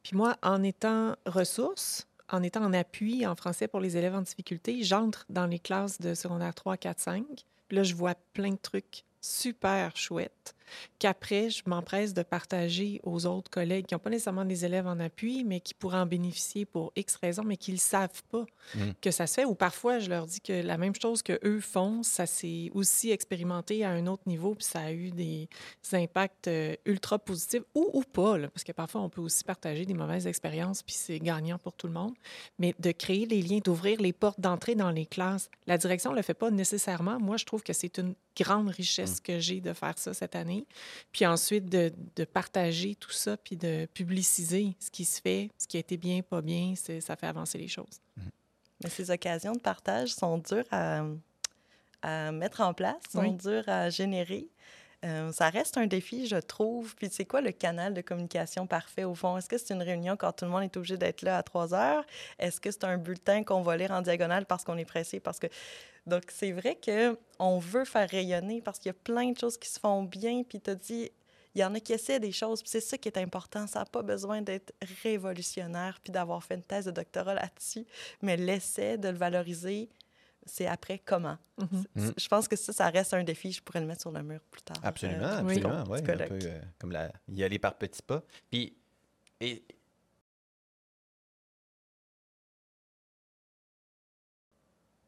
Puis 0.02 0.16
moi, 0.16 0.36
en 0.42 0.62
étant 0.62 1.16
ressource, 1.26 2.06
en 2.30 2.42
étant 2.42 2.64
en 2.64 2.72
appui 2.72 3.26
en 3.26 3.34
français 3.34 3.68
pour 3.68 3.80
les 3.80 3.96
élèves 3.96 4.14
en 4.14 4.22
difficulté, 4.22 4.82
j'entre 4.82 5.26
dans 5.28 5.46
les 5.46 5.58
classes 5.58 6.00
de 6.00 6.14
secondaire 6.14 6.54
3, 6.54 6.76
4, 6.76 7.00
5. 7.00 7.24
là, 7.70 7.82
je 7.82 7.94
vois 7.94 8.14
plein 8.32 8.52
de 8.52 8.58
trucs 8.58 9.04
super 9.20 9.96
chouettes 9.96 10.54
qu'après, 10.98 11.50
je 11.50 11.62
m'empresse 11.66 12.14
de 12.14 12.22
partager 12.22 13.00
aux 13.02 13.26
autres 13.26 13.50
collègues 13.50 13.86
qui 13.86 13.94
n'ont 13.94 14.00
pas 14.00 14.10
nécessairement 14.10 14.44
des 14.44 14.64
élèves 14.64 14.86
en 14.86 14.98
appui, 15.00 15.44
mais 15.44 15.60
qui 15.60 15.74
pourraient 15.74 15.98
en 15.98 16.06
bénéficier 16.06 16.64
pour 16.64 16.92
X 16.96 17.16
raisons, 17.16 17.44
mais 17.44 17.56
qui 17.56 17.72
ne 17.72 17.78
savent 17.78 18.22
pas 18.30 18.46
mm. 18.74 18.90
que 19.00 19.10
ça 19.10 19.26
se 19.26 19.34
fait. 19.34 19.44
Ou 19.44 19.54
parfois, 19.54 19.98
je 19.98 20.08
leur 20.08 20.26
dis 20.26 20.40
que 20.40 20.52
la 20.52 20.78
même 20.78 20.94
chose 21.00 21.22
que 21.22 21.38
eux 21.44 21.60
font, 21.60 22.02
ça 22.02 22.26
s'est 22.26 22.70
aussi 22.74 23.10
expérimenté 23.10 23.84
à 23.84 23.90
un 23.90 24.06
autre 24.06 24.22
niveau, 24.26 24.54
puis 24.54 24.64
ça 24.64 24.80
a 24.80 24.92
eu 24.92 25.10
des, 25.10 25.48
impacts 25.92 26.48
euh, 26.48 26.76
ultra 26.86 27.18
positifs, 27.18 27.62
ou, 27.74 27.88
ou 27.92 28.02
pas, 28.02 28.38
parce 28.48 28.64
que 28.64 28.72
parfois, 28.72 29.00
on 29.00 29.08
peut 29.08 29.20
aussi 29.20 29.44
partager 29.44 29.84
des 29.84 29.94
mauvaises 29.94 30.26
expériences, 30.26 30.82
puis 30.82 30.94
c'est 30.94 31.18
gagnant 31.18 31.58
pour 31.58 31.72
tout 31.74 31.86
le 31.86 31.92
monde. 31.92 32.14
Mais 32.58 32.74
de 32.78 32.92
créer 32.92 33.26
les 33.26 33.42
liens, 33.42 33.60
d'ouvrir 33.64 34.00
les 34.00 34.12
portes 34.12 34.40
d'entrée 34.40 34.74
dans 34.74 34.90
les 34.90 35.06
classes, 35.06 35.50
la 35.66 35.78
direction 35.78 36.10
ne 36.12 36.16
le 36.16 36.22
fait 36.22 36.34
pas 36.34 36.50
nécessairement. 36.50 37.18
Moi, 37.18 37.36
je 37.36 37.44
trouve 37.44 37.62
que 37.62 37.72
c'est 37.72 37.98
une 37.98 38.14
grande 38.36 38.68
richesse 38.68 39.18
mm. 39.18 39.22
que 39.22 39.38
j'ai 39.38 39.60
de 39.60 39.72
faire 39.72 39.98
ça 39.98 40.14
cette 40.14 40.36
année. 40.36 40.59
Puis 41.12 41.26
ensuite, 41.26 41.66
de, 41.66 41.92
partager 42.24 42.94
tout 42.94 43.10
ça, 43.10 43.36
puis 43.36 43.56
de 43.56 43.86
publiciser 43.92 44.74
ce 44.78 44.90
qui 44.90 45.04
se 45.04 45.20
fait, 45.20 45.50
ce 45.58 45.66
qui 45.66 45.76
a 45.76 45.80
été 45.80 45.96
bien, 45.96 46.22
pas 46.22 46.40
bien, 46.40 46.74
ça 46.76 47.16
fait 47.16 47.26
avancer 47.26 47.58
les 47.58 47.68
choses. 47.68 48.00
Mm. 48.16 48.22
Mais 48.82 48.90
ces 48.90 49.10
occasions 49.10 49.52
de 49.52 49.60
partage 49.60 50.14
sont 50.14 50.38
dures 50.38 50.64
à, 50.70 51.02
mettre 52.32 52.62
en 52.62 52.72
place, 52.72 52.96
sont 53.12 53.32
dures 53.32 53.68
à 53.68 53.90
générer. 53.90 54.48
Euh, 55.04 55.32
ça 55.32 55.48
reste 55.48 55.78
un 55.78 55.86
défi, 55.86 56.26
je 56.26 56.36
trouve. 56.36 56.94
Puis 56.94 57.08
c'est 57.10 57.24
quoi 57.24 57.40
le 57.40 57.52
canal 57.52 57.94
de 57.94 58.00
communication 58.02 58.66
parfait 58.66 59.04
au 59.04 59.14
fond? 59.14 59.36
Est-ce 59.36 59.48
que 59.48 59.56
c'est 59.56 59.72
une 59.72 59.82
réunion 59.82 60.16
quand 60.16 60.32
tout 60.32 60.44
le 60.44 60.50
monde 60.50 60.64
est 60.64 60.76
obligé 60.76 60.96
d'être 60.96 61.22
là 61.22 61.38
à 61.38 61.42
trois 61.42 61.74
heures? 61.74 62.04
Est-ce 62.38 62.60
que 62.60 62.70
c'est 62.70 62.84
un 62.84 62.98
bulletin 62.98 63.42
qu'on 63.42 63.62
va 63.62 63.76
lire 63.76 63.92
en 63.92 64.02
diagonale 64.02 64.44
parce 64.44 64.64
qu'on 64.64 64.76
est 64.76 64.84
pressé? 64.84 65.18
Parce 65.20 65.38
que 65.38 65.46
donc, 66.06 66.24
c'est 66.28 66.52
vrai 66.52 66.78
qu'on 66.82 67.58
veut 67.58 67.84
faire 67.84 68.08
rayonner 68.08 68.60
parce 68.62 68.78
qu'il 68.78 68.88
y 68.88 68.90
a 68.90 68.98
plein 69.04 69.30
de 69.30 69.38
choses 69.38 69.56
qui 69.56 69.68
se 69.68 69.78
font 69.78 70.02
bien. 70.02 70.42
Puis 70.42 70.60
tu 70.60 70.74
dit, 70.76 71.10
il 71.54 71.60
y 71.60 71.64
en 71.64 71.74
a 71.74 71.80
qui 71.80 71.92
essaient 71.92 72.20
des 72.20 72.32
choses. 72.32 72.62
Puis 72.62 72.70
c'est 72.70 72.80
ça 72.80 72.98
qui 72.98 73.08
est 73.08 73.18
important. 73.18 73.66
Ça 73.66 73.80
n'a 73.80 73.84
pas 73.84 74.02
besoin 74.02 74.42
d'être 74.42 74.72
révolutionnaire 75.02 75.98
puis 76.02 76.12
d'avoir 76.12 76.42
fait 76.42 76.54
une 76.54 76.62
thèse 76.62 76.86
de 76.86 76.90
doctorat 76.90 77.34
là-dessus. 77.34 77.86
Mais 78.22 78.36
l'essai 78.36 78.98
de 78.98 79.08
le 79.08 79.16
valoriser, 79.16 79.88
c'est 80.50 80.66
après 80.66 80.98
comment. 80.98 81.38
Mm-hmm. 81.58 81.84
Mm. 81.94 82.12
Je 82.16 82.28
pense 82.28 82.48
que 82.48 82.56
ça, 82.56 82.72
ça 82.72 82.88
reste 82.90 83.14
un 83.14 83.24
défi. 83.24 83.52
Je 83.52 83.62
pourrais 83.62 83.80
le 83.80 83.86
mettre 83.86 84.02
sur 84.02 84.12
le 84.12 84.22
mur 84.22 84.40
plus 84.50 84.62
tard. 84.62 84.78
Absolument, 84.82 85.24
euh, 85.24 85.38
absolument. 85.40 85.84
Oui, 85.88 85.98
un 85.98 86.16
peu 86.16 86.38
euh, 86.42 86.60
comme 86.78 86.92
la, 86.92 87.10
y 87.28 87.42
aller 87.42 87.58
par 87.58 87.74
petits 87.78 88.02
pas. 88.02 88.22
Puis, 88.50 88.76
et, 89.40 89.64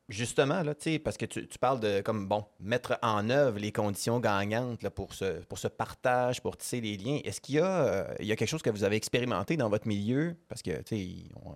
Justement, 0.08 0.62
là, 0.62 0.74
parce 1.02 1.16
que 1.16 1.24
tu, 1.24 1.46
parles 1.58 1.80
de 1.80 2.02
comme 2.02 2.28
bon 2.28 2.44
mettre 2.60 2.98
en 3.00 3.30
œuvre 3.30 3.58
les 3.58 3.72
conditions 3.72 4.20
gagnantes 4.20 4.82
là, 4.82 4.90
pour, 4.90 5.14
ce, 5.14 5.40
pour 5.44 5.58
ce 5.58 5.68
partage, 5.68 6.42
pour 6.42 6.58
tisser 6.58 6.82
les 6.82 6.98
liens. 6.98 7.20
Est-ce 7.24 7.40
qu'il 7.40 7.54
y, 7.54 7.58
a, 7.60 7.86
euh, 7.86 8.14
il 8.20 8.26
y 8.26 8.32
a 8.32 8.36
quelque 8.36 8.48
chose 8.48 8.60
que 8.60 8.68
vous 8.68 8.84
avez 8.84 8.96
expérimenté 8.96 9.56
dans 9.56 9.70
votre 9.70 9.88
milieu? 9.88 10.36
Parce 10.48 10.60
que 10.60 10.72
on, 11.42 11.54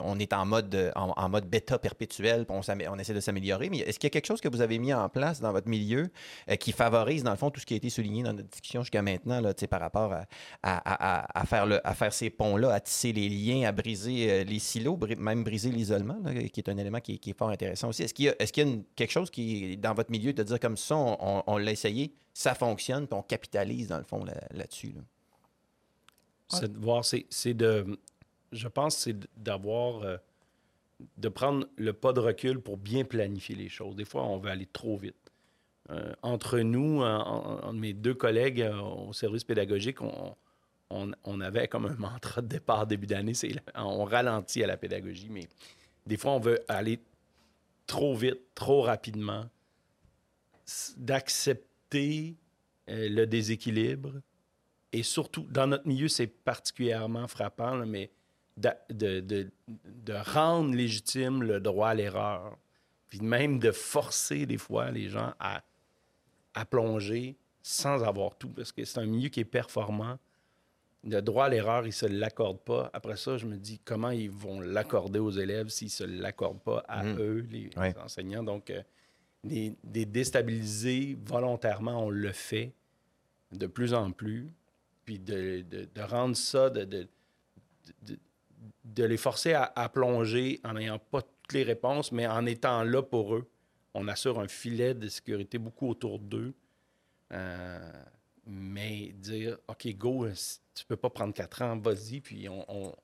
on 0.00 0.18
est 0.18 0.32
en 0.32 0.44
mode, 0.44 0.92
en, 0.96 1.28
mode 1.28 1.48
bêta 1.48 1.78
perpétuel, 1.78 2.44
on, 2.48 2.98
essaie 2.98 3.14
de 3.14 3.20
s'améliorer, 3.20 3.70
mais 3.70 3.78
est-ce 3.78 3.98
qu'il 3.98 4.06
y 4.06 4.10
a 4.10 4.10
quelque 4.10 4.26
chose 4.26 4.40
que 4.40 4.48
vous 4.48 4.60
avez 4.60 4.78
mis 4.78 4.92
en 4.92 5.08
place 5.08 5.40
dans 5.40 5.52
votre 5.52 5.68
milieu 5.68 6.10
euh, 6.50 6.56
qui 6.56 6.72
favorise, 6.72 7.22
dans 7.22 7.30
le 7.30 7.36
fond, 7.36 7.50
tout 7.50 7.60
ce 7.60 7.66
qui 7.66 7.74
a 7.74 7.76
été 7.76 7.88
souligné 7.88 8.24
dans 8.24 8.32
notre 8.32 8.48
discussion 8.48 8.82
jusqu'à 8.82 9.02
maintenant, 9.02 9.40
là, 9.40 9.54
par 9.70 9.80
rapport 9.80 10.14
à, 10.62 11.46
faire 11.46 11.66
faire 11.94 12.12
ces 12.12 12.30
ponts-là, 12.30 12.72
à 12.72 12.80
tisser 12.80 13.12
les 13.12 13.28
liens, 13.28 13.68
à 13.68 13.72
briser 13.72 14.30
euh, 14.30 14.44
les 14.44 14.58
silos, 14.58 14.98
même 15.18 15.44
briser 15.44 15.70
l'isolement, 15.70 16.18
qui 16.52 16.60
est 16.60 16.68
un 16.68 16.76
élément 16.76 17.00
qui, 17.00 17.20
est 17.24 17.38
fort 17.38 17.50
intéressant 17.50 17.88
aussi? 17.88 18.02
Est-ce 18.02 18.14
qu'il 18.14 18.26
y 18.26 18.28
a, 18.30 18.34
est 18.38 18.50
qu'il 18.50 18.68
y 18.68 18.72
a 18.72 18.76
quelque 18.96 19.12
chose 19.12 19.30
qui, 19.30 19.76
dans 19.76 19.94
votre 19.94 20.10
milieu, 20.10 20.32
de 20.32 20.42
dire 20.42 20.58
comme 20.58 20.76
ça, 20.76 20.96
on, 20.96 21.56
l'a 21.56 21.70
essayé, 21.70 22.12
ça 22.34 22.54
fonctionne, 22.54 23.06
puis 23.06 23.16
on 23.16 23.22
capitalise, 23.22 23.88
dans 23.88 23.98
le 23.98 24.04
fond, 24.04 24.24
là-dessus? 24.50 24.94
C'est 26.48 26.72
de 26.72 26.78
voir, 26.78 27.04
c'est 27.04 27.54
de 27.54 27.98
je 28.52 28.68
pense, 28.68 28.96
c'est 28.96 29.16
d'avoir, 29.36 30.02
euh, 30.02 30.16
de 31.16 31.28
prendre 31.28 31.66
le 31.76 31.92
pas 31.92 32.12
de 32.12 32.20
recul 32.20 32.60
pour 32.60 32.76
bien 32.76 33.04
planifier 33.04 33.54
les 33.54 33.68
choses. 33.68 33.96
Des 33.96 34.04
fois, 34.04 34.24
on 34.24 34.38
veut 34.38 34.50
aller 34.50 34.66
trop 34.66 34.96
vite. 34.96 35.16
Euh, 35.90 36.12
entre 36.22 36.58
nous, 36.60 37.02
mes 37.72 37.94
deux 37.94 38.14
collègues 38.14 38.60
euh, 38.60 38.78
au 38.80 39.12
service 39.12 39.44
pédagogique, 39.44 39.98
on, 40.02 41.40
avait 41.40 41.68
comme 41.68 41.86
un 41.86 41.94
mantra 41.96 42.42
de 42.42 42.46
départ 42.46 42.86
début 42.86 43.06
d'année, 43.06 43.32
on 43.74 44.04
ralentit 44.04 44.64
à 44.64 44.66
la 44.66 44.76
pédagogie, 44.76 45.28
mais 45.30 45.48
des 46.06 46.16
fois, 46.16 46.32
on 46.32 46.40
veut 46.40 46.60
aller 46.68 47.00
trop 47.86 48.14
vite, 48.14 48.40
trop 48.54 48.82
rapidement, 48.82 49.44
d'accepter 50.96 52.36
le 52.86 53.24
déséquilibre. 53.24 54.12
Et 54.92 55.02
surtout, 55.02 55.46
dans 55.50 55.66
notre 55.66 55.86
milieu, 55.86 56.08
c'est 56.08 56.26
particulièrement 56.26 57.28
frappant, 57.28 57.84
mais 57.86 58.10
de, 58.58 59.20
de, 59.20 59.50
de, 59.84 60.12
rendre 60.12 60.74
légitime 60.74 61.42
le 61.42 61.60
droit 61.60 61.90
à 61.90 61.94
l'erreur, 61.94 62.56
puis 63.08 63.20
même 63.20 63.58
de 63.58 63.70
forcer 63.70 64.46
des 64.46 64.58
fois 64.58 64.90
les 64.90 65.08
gens 65.08 65.32
à, 65.38 65.62
à 66.54 66.64
plonger 66.64 67.36
sans 67.62 68.02
avoir 68.02 68.36
tout, 68.36 68.48
parce 68.48 68.72
que 68.72 68.84
c'est 68.84 68.98
un 68.98 69.06
milieu 69.06 69.28
qui 69.28 69.40
est 69.40 69.44
performant. 69.44 70.18
Le 71.04 71.20
droit 71.20 71.44
à 71.46 71.48
l'erreur, 71.48 71.84
ils 71.84 71.88
ne 71.88 71.92
se 71.92 72.06
l'accordent 72.06 72.60
pas. 72.60 72.90
Après 72.92 73.16
ça, 73.16 73.36
je 73.36 73.46
me 73.46 73.56
dis 73.56 73.78
comment 73.84 74.10
ils 74.10 74.30
vont 74.30 74.60
l'accorder 74.60 75.20
aux 75.20 75.30
élèves 75.30 75.68
s'ils 75.68 75.86
ne 75.86 75.90
se 75.90 76.04
l'accordent 76.04 76.62
pas 76.62 76.84
à 76.88 77.04
mmh. 77.04 77.20
eux, 77.20 77.46
les, 77.50 77.70
enseignants? 78.02 78.42
Donc, 78.42 78.70
euh, 78.70 78.82
des, 79.44 79.76
déstabiliser 79.84 81.16
volontairement, 81.24 82.06
on 82.06 82.10
le 82.10 82.32
fait 82.32 82.72
de 83.52 83.66
plus 83.66 83.94
en 83.94 84.10
plus. 84.10 84.52
Puis 85.04 85.18
de, 85.18 85.62
de, 85.62 85.88
de 85.94 86.00
rendre 86.02 86.36
ça, 86.36 86.68
de, 86.68 86.84
de 86.84 87.08
les 88.96 89.16
forcer 89.16 89.54
à, 89.54 89.88
plonger 89.88 90.60
en 90.64 90.74
n'ayant 90.74 90.98
pas 90.98 91.22
toutes 91.22 91.52
les 91.52 91.62
réponses, 91.62 92.12
mais 92.12 92.26
en 92.26 92.46
étant 92.46 92.82
là 92.82 93.02
pour 93.02 93.34
eux. 93.34 93.50
On 93.94 94.08
assure 94.08 94.38
un 94.38 94.48
filet 94.48 94.94
de 94.94 95.08
sécurité 95.08 95.58
beaucoup 95.58 95.88
autour 95.88 96.18
d'eux. 96.18 96.54
Euh, 97.32 97.92
mais 98.46 99.12
dire, 99.12 99.58
OK, 99.68 99.86
go, 99.96 100.26
tu 100.74 100.84
peux 100.86 100.96
pas 100.96 101.10
prendre 101.10 101.34
quatre 101.34 101.62
ans, 101.62 101.76
vas-y, 101.76 102.20
puis 102.20 102.48
on, 102.48 102.94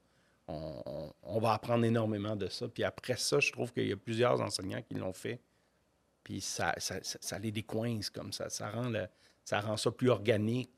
va 1.40 1.52
apprendre 1.52 1.84
énormément 1.84 2.36
de 2.36 2.48
ça. 2.48 2.68
Puis 2.68 2.84
après 2.84 3.16
ça, 3.16 3.40
je 3.40 3.52
trouve 3.52 3.72
qu'il 3.72 3.86
y 3.86 3.92
a 3.92 3.96
plusieurs 3.96 4.40
enseignants 4.40 4.82
qui 4.82 4.94
l'ont 4.94 5.12
fait. 5.12 5.40
Puis 6.22 6.40
ça, 6.40 6.74
ça, 6.78 6.96
ça, 7.02 7.38
les 7.38 7.52
décoince 7.52 8.08
comme 8.08 8.32
ça. 8.32 8.48
Ça 8.48 8.70
rend, 8.70 8.90
ça 9.44 9.60
rend 9.60 9.76
ça 9.76 9.90
plus 9.90 10.08
organique. 10.08 10.72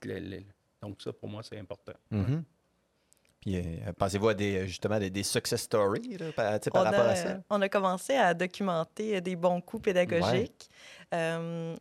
donc 0.82 1.00
ça, 1.00 1.12
pour 1.12 1.28
moi, 1.28 1.42
c'est 1.44 1.58
important. 1.58 1.94
Mm-hmm. 2.10 2.42
Pensez-vous 3.98 4.28
à 4.28 4.34
des, 4.34 4.66
justement 4.66 4.98
des, 4.98 5.22
success 5.22 5.62
stories 5.62 6.16
par, 6.34 6.52
rapport 6.52 6.86
à 6.86 7.16
ça? 7.16 7.38
On 7.50 7.60
a 7.60 7.68
commencé 7.68 8.14
à 8.14 8.34
documenter 8.34 9.20
des 9.20 9.36
bons 9.36 9.60
coups 9.60 9.84
pédagogiques. 9.84 10.68
Euh, 11.14 11.76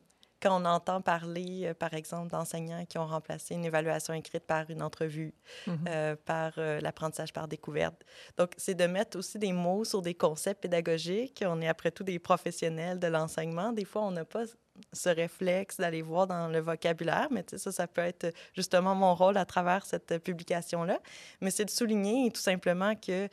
quand 0.45 0.61
on 0.61 0.65
entend 0.65 1.01
parler, 1.01 1.65
euh, 1.65 1.73
par 1.73 1.93
exemple, 1.95 2.29
d'enseignants 2.29 2.85
qui 2.85 2.97
ont 2.99 3.07
remplacé 3.07 3.55
une 3.55 3.65
évaluation 3.65 4.13
écrite 4.13 4.45
par 4.45 4.69
une 4.69 4.83
entrevue, 4.83 5.33
mm-hmm. 5.67 6.15
par 6.17 6.51
l'apprentissage 6.57 7.33
par 7.33 7.47
découverte. 7.47 8.05
Donc, 8.37 8.51
c'est 8.57 8.75
de 8.75 8.85
mettre 8.85 9.17
aussi 9.17 9.39
des 9.39 9.53
mots 9.53 9.83
sur 9.83 10.01
des 10.01 10.13
concepts 10.13 10.61
pédagogiques. 10.61 11.43
On 11.45 11.61
est 11.61 11.67
après 11.67 11.89
tout 11.91 12.03
des 12.03 12.19
professionnels 12.19 12.99
de 12.99 13.07
l'enseignement. 13.07 13.71
Des 13.71 13.85
fois, 13.85 14.03
on 14.03 14.11
n'a 14.11 14.25
pas 14.25 14.45
ce 14.93 15.09
réflexe 15.09 15.77
d'aller 15.77 16.01
voir 16.01 16.27
dans 16.27 16.47
le 16.47 16.59
vocabulaire, 16.59 17.27
mais 17.31 17.43
ça, 17.55 17.71
ça 17.71 17.87
peut 17.87 18.01
être 18.01 18.33
justement 18.53 18.95
mon 18.95 19.15
rôle 19.15 19.37
à 19.37 19.45
travers 19.45 19.85
cette 19.85 20.19
publication-là. 20.23 20.99
Mais 21.41 21.51
c'est 21.51 21.65
de 21.65 21.69
souligner 21.69 22.29
tout 22.31 22.41
simplement 22.41 22.95
que, 22.95 23.29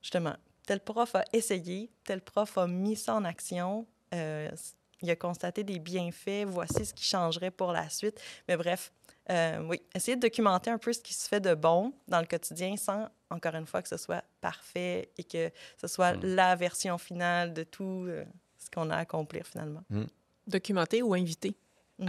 justement, 0.00 0.36
tel 0.66 0.80
prof 0.80 1.14
a 1.14 1.24
essayé, 1.32 1.90
tel 2.04 2.20
prof 2.20 2.56
a 2.58 2.66
mis 2.66 2.96
ça 2.96 3.14
en 3.14 3.24
action, 3.24 3.86
euh, 4.14 4.50
il 5.04 5.10
a 5.10 5.16
constaté 5.16 5.62
des 5.64 5.78
bienfaits, 5.78 6.44
voici 6.46 6.84
ce 6.84 6.94
qui 6.94 7.04
changerait 7.04 7.50
pour 7.50 7.72
la 7.72 7.88
suite. 7.88 8.20
Mais 8.48 8.56
bref, 8.56 8.92
euh, 9.30 9.66
oui, 9.68 9.80
essayer 9.94 10.16
de 10.16 10.20
documenter 10.22 10.70
un 10.70 10.78
peu 10.78 10.92
ce 10.92 11.00
qui 11.00 11.14
se 11.14 11.28
fait 11.28 11.40
de 11.40 11.54
bon 11.54 11.92
dans 12.08 12.20
le 12.20 12.26
quotidien 12.26 12.76
sans, 12.76 13.08
encore 13.30 13.54
une 13.54 13.66
fois, 13.66 13.82
que 13.82 13.88
ce 13.88 13.96
soit 13.96 14.24
parfait 14.40 15.10
et 15.16 15.24
que 15.24 15.50
ce 15.80 15.86
soit 15.86 16.14
mm. 16.14 16.20
la 16.24 16.56
version 16.56 16.98
finale 16.98 17.54
de 17.54 17.62
tout 17.62 18.04
euh, 18.08 18.24
ce 18.58 18.70
qu'on 18.70 18.90
a 18.90 18.96
à 18.96 18.98
accomplir 18.98 19.46
finalement. 19.46 19.82
Mm 19.90 20.04
documenter 20.46 21.02
ou 21.02 21.14
inviter. 21.14 21.54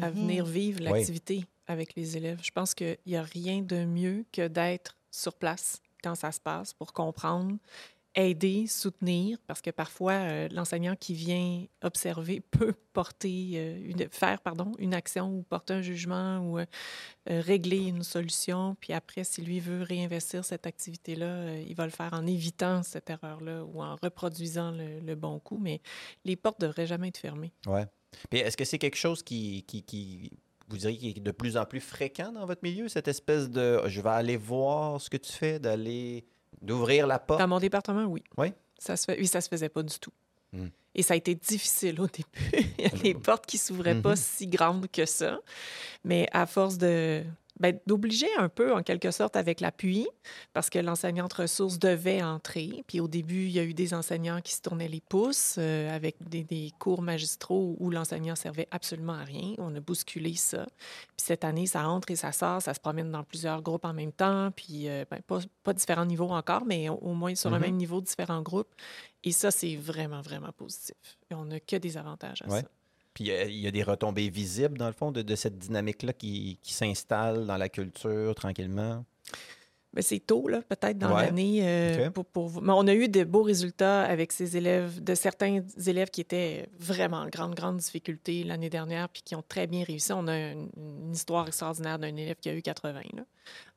à 0.02 0.10
Mhm. 0.10 0.16
venir 0.16 0.46
vivre 0.46 0.82
l'activité 0.82 1.46
avec 1.68 1.96
les 1.96 2.18
élèves. 2.18 2.40
Je 2.42 2.50
pense 2.50 2.74
qu'il 2.74 2.98
n'y 3.06 3.16
a 3.16 3.22
rien 3.22 3.62
de 3.62 3.86
mieux 3.86 4.26
que 4.32 4.48
d'être 4.48 4.98
sur 5.12 5.36
place 5.36 5.80
quand 6.04 6.16
ça 6.16 6.32
se 6.32 6.40
passe 6.40 6.74
pour 6.74 6.92
comprendre, 6.92 7.56
aider, 8.16 8.68
soutenir, 8.68 9.38
parce 9.46 9.62
que 9.62 9.70
parfois, 9.70 10.14
euh, 10.14 10.48
l'enseignant 10.52 10.96
qui 10.96 11.14
vient 11.14 11.66
observer 11.84 12.40
peut 12.52 12.74
porter, 12.94 13.52
euh, 13.56 13.78
une, 13.84 14.10
faire 14.10 14.42
pardon, 14.42 14.72
une 14.80 14.94
action 14.94 15.30
ou 15.30 15.44
porter 15.44 15.74
un 15.74 15.82
jugement 15.82 16.40
ou 16.40 16.60
euh, 16.60 16.66
régler 17.28 17.88
une 17.88 18.04
solution. 18.04 18.76
Puis 18.80 18.94
après, 18.94 19.24
si 19.24 19.42
lui 19.42 19.60
veut 19.60 19.82
réinvestir 19.82 20.46
cette 20.46 20.66
activité-là, 20.66 21.60
il 21.60 21.76
va 21.76 21.86
le 21.86 21.92
faire 21.92 22.14
en 22.14 22.26
évitant 22.26 22.84
cette 22.84 23.10
erreur-là 23.10 23.64
ou 23.66 23.82
en 23.82 23.96
reproduisant 24.02 24.72
le, 24.72 25.16
bon 25.16 25.40
coup. 25.40 25.58
Mais 25.58 25.82
les 26.24 26.36
portes 26.36 26.62
ne 26.62 26.68
devraient 26.68 26.88
jamais 26.88 27.10
être 27.10 27.18
fermées. 27.18 27.52
Puis 28.30 28.40
est-ce 28.40 28.56
que 28.56 28.66
c'est 28.66 28.78
quelque 28.78 28.98
chose 28.98 29.24
qui, 29.24 29.64
qui, 29.64 30.32
vous 30.70 30.78
diriez, 30.78 31.14
qui 31.14 31.20
est 31.20 31.24
de 31.24 31.32
plus 31.32 31.58
en 31.58 31.66
plus 31.66 31.82
fréquent 31.82 32.32
dans 32.32 32.46
votre 32.46 32.62
milieu, 32.64 32.88
cette 32.88 33.08
espèce 33.08 33.50
de 33.50 33.82
je 33.88 34.02
vais 34.02 34.10
aller 34.10 34.38
voir 34.38 35.02
ce 35.02 35.10
que 35.10 35.18
tu 35.18 35.32
fais, 35.32 35.60
d'aller 35.60 36.26
d'ouvrir 36.62 37.08
la 37.08 37.20
porte? 37.20 37.40
Dans 37.40 37.48
mon 37.48 37.60
département, 37.60 38.06
oui. 38.06 38.24
Oui? 38.38 38.54
Ça 38.78 38.96
se 38.98 39.06
fait, 39.06 39.18
oui, 39.20 39.28
ça 39.28 39.42
se 39.42 39.48
faisait 39.50 39.70
pas 39.70 39.84
du 39.84 39.98
tout. 40.00 40.12
Hmm. 40.52 40.68
Et 40.94 41.04
ça 41.04 41.14
a 41.14 41.18
été 41.18 41.36
difficile 41.36 42.00
au 42.00 42.08
début. 42.08 42.30
Il 42.78 42.84
y 42.84 42.88
a 42.88 42.90
des 42.90 43.14
portes 43.14 43.46
qui 43.46 43.58
s'ouvraient 43.58 44.02
pas 44.02 44.12
Mhm. 44.12 44.16
si 44.16 44.48
grandes 44.48 44.88
que 44.90 45.06
ça. 45.06 45.40
Mais 46.04 46.28
à 46.32 46.46
force 46.46 46.78
de 46.78 47.24
d'obliger 47.88 48.28
un 48.38 48.50
peu, 48.50 48.74
en 48.74 48.84
quelque 48.84 49.12
sorte, 49.12 49.36
avec 49.36 49.62
l'appui, 49.62 50.08
parce 50.54 50.70
que 50.70 50.80
l'enseignante 50.80 51.34
ressource 51.34 51.80
devait 51.80 52.22
entrer. 52.22 52.84
Puis 52.88 53.00
au 53.00 53.08
début, 53.08 53.46
il 53.46 53.52
y 53.52 53.60
a 53.60 53.64
eu 53.64 53.74
des 53.74 53.94
enseignants 53.94 54.42
qui 54.42 54.54
se 54.54 54.62
tournaient 54.62 54.88
les 54.90 55.02
pouces 55.02 55.56
euh, 55.58 55.96
avec 55.96 56.18
des, 56.28 56.44
des 56.44 56.72
cours 56.80 57.02
magistraux 57.02 57.76
où 57.80 57.90
l'enseignant 57.90 58.36
servait 58.36 58.68
absolument 58.72 59.14
à 59.14 59.24
rien. 59.24 59.54
On 59.58 59.74
a 59.76 59.80
bousculé 59.80 60.36
ça. 60.36 60.66
Puis 61.16 61.26
cette 61.26 61.44
année, 61.44 61.66
ça 61.66 61.88
entre 61.88 62.12
et 62.12 62.16
ça 62.16 62.32
sort, 62.32 62.62
ça 62.62 62.74
se 62.74 62.80
promène 62.80 63.12
dans 63.12 63.24
plusieurs 63.24 63.62
groupes 63.62 63.86
en 63.86 63.94
même 63.94 64.12
temps, 64.12 64.52
puis 64.56 64.90
euh, 64.90 65.06
ben, 65.10 65.22
pas, 65.22 65.40
pas 65.64 65.74
différents 65.74 66.06
niveaux 66.06 66.30
encore, 66.32 66.66
mais 66.66 66.90
au, 66.90 66.96
au 66.96 67.14
moins 67.14 67.36
sur 67.36 67.50
le 67.50 67.56
Mhm. 67.58 67.62
même 67.62 67.76
niveau, 67.78 68.02
différents 68.02 68.42
groupes. 68.42 68.74
Et 69.24 69.32
ça, 69.32 69.50
c'est 69.50 69.76
vraiment, 69.76 70.22
vraiment 70.22 70.52
positif. 70.52 70.96
Et 71.32 71.34
on 71.36 71.46
n'a 71.46 71.60
que 71.60 71.78
des 71.78 71.98
avantages 71.98 72.42
à 72.44 72.50
Ouais. 72.50 72.62
ça. 72.62 72.68
Puis 73.16 73.32
euh, 73.32 73.46
il 73.46 73.58
y 73.60 73.66
a 73.68 73.72
des 73.72 73.82
retombées 73.82 74.30
visibles, 74.30 74.78
dans 74.78 74.86
le 74.88 74.94
fond, 74.94 75.12
de, 75.12 75.24
de 75.24 75.36
cette 75.36 75.58
dynamique-là 75.58 76.14
qui, 76.14 76.60
qui 76.62 76.74
s'installe 76.74 77.48
dans 77.48 77.58
la 77.58 77.70
culture 77.70 78.36
tranquillement? 78.36 79.04
Mais 79.94 80.02
c'est 80.02 80.20
tôt, 80.20 80.50
là, 80.50 80.62
peut-être 80.62 80.98
dans 80.98 81.16
Ouais. 81.16 81.28
l'année. 81.28 81.60
euh, 81.64 82.10
pour, 82.12 82.26
pour- 82.26 82.62
Mais 82.62 82.74
on 82.74 82.86
a 82.86 82.94
eu 82.94 83.08
de 83.08 83.24
beaux 83.24 83.44
résultats 83.44 84.02
avec 84.04 84.34
ces 84.34 84.58
élèves, 84.58 85.02
de 85.02 85.16
certains 85.16 85.62
élèves 85.88 86.10
qui 86.10 86.20
étaient 86.20 86.68
vraiment 86.78 87.20
en 87.22 87.30
grande, 87.30 87.56
grande 87.56 87.78
difficulté 87.78 88.44
l'année 88.44 88.70
dernière, 88.70 89.08
puis 89.08 89.22
qui 89.24 89.36
ont 89.36 89.44
très 89.48 89.68
bien 89.68 89.86
réussi. 89.86 90.12
On 90.12 90.28
a 90.28 90.38
une, 90.52 90.68
une 90.76 91.14
histoire 91.14 91.48
extraordinaire 91.48 91.98
d'un 91.98 92.14
élève 92.14 92.36
qui 92.42 92.50
a 92.50 92.54
eu 92.54 92.62
80 92.62 93.02
là, 93.16 93.24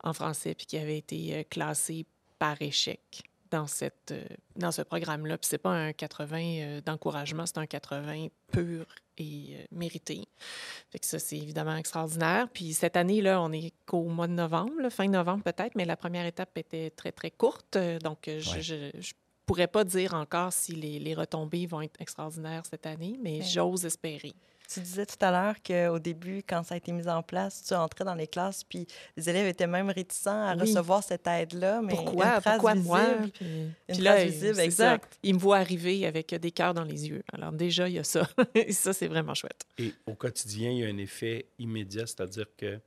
en 0.02 0.12
français, 0.12 0.56
puis 0.56 0.66
qui 0.66 0.76
avait 0.76 0.98
été 0.98 1.36
euh, 1.36 1.42
classé 1.48 2.04
par 2.40 2.60
échec 2.60 3.22
dans, 3.50 3.66
cette, 3.66 4.10
euh, 4.12 4.24
dans 4.56 4.72
ce 4.72 4.82
programme-là. 4.82 5.38
Puis 5.38 5.48
c'est 5.48 5.58
pas 5.58 5.70
un 5.70 5.92
80 5.92 6.38
euh, 6.40 6.80
d'encouragement, 6.80 7.46
c'est 7.46 7.58
un 7.58 7.66
80 7.66 8.28
pur 8.52 8.86
et 9.18 9.48
euh, 9.50 9.64
mérité. 9.72 10.24
Fait 10.90 10.98
que 10.98 11.06
ça, 11.06 11.18
c'est 11.18 11.36
évidemment 11.38 11.76
extraordinaire. 11.76 12.48
Puis 12.52 12.72
cette 12.74 12.96
année, 12.96 13.20
là, 13.20 13.40
on 13.42 13.52
est 13.52 13.72
qu'au 13.86 14.04
mois 14.04 14.26
de 14.28 14.32
novembre, 14.34 14.72
là, 14.80 14.90
fin 14.90 15.08
novembre 15.08 15.42
peut-être, 15.44 15.74
mais 15.74 15.84
la 15.84 15.96
première 15.96 16.26
étape 16.26 16.56
était 16.56 16.90
très, 16.90 17.12
très 17.12 17.30
courte. 17.30 17.76
Donc, 18.02 18.24
je 18.26 18.50
Ouais. 18.52 18.62
je- 18.62 18.90
je 19.00 19.12
pourrais 19.46 19.66
pas 19.68 19.82
dire 19.84 20.12
encore 20.14 20.52
si 20.52 20.72
les, 20.72 20.98
les 20.98 21.14
retombées 21.14 21.66
vont 21.66 21.80
être 21.80 22.00
extraordinaires 22.00 22.64
cette 22.70 22.84
année, 22.86 23.18
mais 23.22 23.38
Ouais. 23.38 23.44
j'ose 23.44 23.86
espérer. 23.86 24.34
Tu 24.72 24.80
disais 24.80 25.06
tout 25.06 25.16
à 25.22 25.30
l'heure 25.30 25.54
qu'au 25.62 25.98
début, 25.98 26.42
quand 26.46 26.62
ça 26.62 26.74
a 26.74 26.76
été 26.76 26.92
mis 26.92 27.08
en 27.08 27.22
place, 27.22 27.64
tu 27.66 27.72
entrais 27.74 28.04
dans 28.04 28.14
les 28.14 28.26
classes, 28.26 28.64
puis 28.64 28.86
les 29.16 29.30
élèves 29.30 29.46
étaient 29.46 29.66
même 29.66 29.88
réticents 29.88 30.46
à 30.46 30.54
Oui. 30.54 30.60
recevoir 30.60 31.02
cette 31.02 31.26
aide-là. 31.26 31.80
Mais 31.80 31.94
Pourquoi? 31.94 32.26
une 32.36 32.40
trace 32.42 32.54
Pourquoi 32.56 32.74
moi? 32.74 33.00
Puis, 33.32 33.46
Une 33.46 33.72
puis 33.88 33.96
il- 34.04 34.30
visible, 34.30 34.60
exact. 34.60 35.14
ça. 35.14 35.18
Il 35.22 35.34
me 35.36 35.38
voit 35.38 35.56
arriver 35.56 36.04
avec 36.06 36.34
des 36.34 36.50
cœurs 36.50 36.74
dans 36.74 36.84
les 36.84 37.08
yeux. 37.08 37.22
Alors 37.32 37.52
déjà, 37.52 37.88
il 37.88 37.94
y 37.94 37.98
a 37.98 38.04
ça. 38.04 38.28
Et 38.54 38.72
ça, 38.72 38.92
c'est 38.92 39.08
vraiment 39.08 39.32
chouette. 39.34 39.64
Et 39.78 39.94
au 40.06 40.14
quotidien, 40.14 40.70
il 40.70 40.78
y 40.80 40.84
a 40.84 40.88
un 40.88 40.98
effet 40.98 41.46
immédiat, 41.58 42.06
c'est-à-dire 42.06 42.46
que 42.56 42.78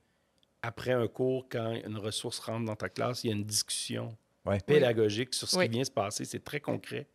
après 0.61 0.91
un 0.91 1.07
cours, 1.07 1.47
quand 1.49 1.71
une 1.83 1.97
ressource 1.97 2.37
rentre 2.37 2.65
dans 2.65 2.75
ta 2.75 2.89
classe, 2.89 3.23
il 3.23 3.27
y 3.31 3.33
a 3.33 3.35
une 3.35 3.43
discussion 3.43 4.15
Ouais. 4.45 4.59
pédagogique 4.59 5.33
sur 5.33 5.47
ce 5.47 5.57
Oui. 5.57 5.65
qui 5.65 5.71
vient 5.71 5.83
se 5.83 5.89
passer. 5.91 6.25
C'est 6.25 6.43
très 6.43 6.59
concret. 6.59 7.07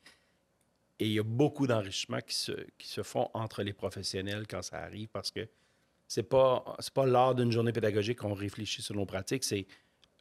Et 0.99 1.07
il 1.07 1.13
y 1.13 1.19
a 1.19 1.23
beaucoup 1.23 1.67
d'enrichements 1.67 2.21
qui 2.27 2.35
se, 2.35 2.53
qui 2.79 2.89
se 2.89 3.03
font 3.03 3.29
entre 3.35 3.63
les 3.63 3.73
professionnels 3.75 4.47
quand 4.49 4.63
ça 4.63 4.79
arrive 4.79 5.09
parce 5.09 5.31
que 5.31 5.47
c'est 6.09 6.23
pas, 6.23 6.65
pas 6.95 7.05
lors 7.07 7.35
d'une 7.35 7.53
journée 7.53 7.73
pédagogique 7.73 8.19
qu'on 8.19 8.33
réfléchit 8.35 8.81
sur 8.81 8.95
nos 8.95 9.05
pratiques, 9.07 9.45
c'est 9.45 9.67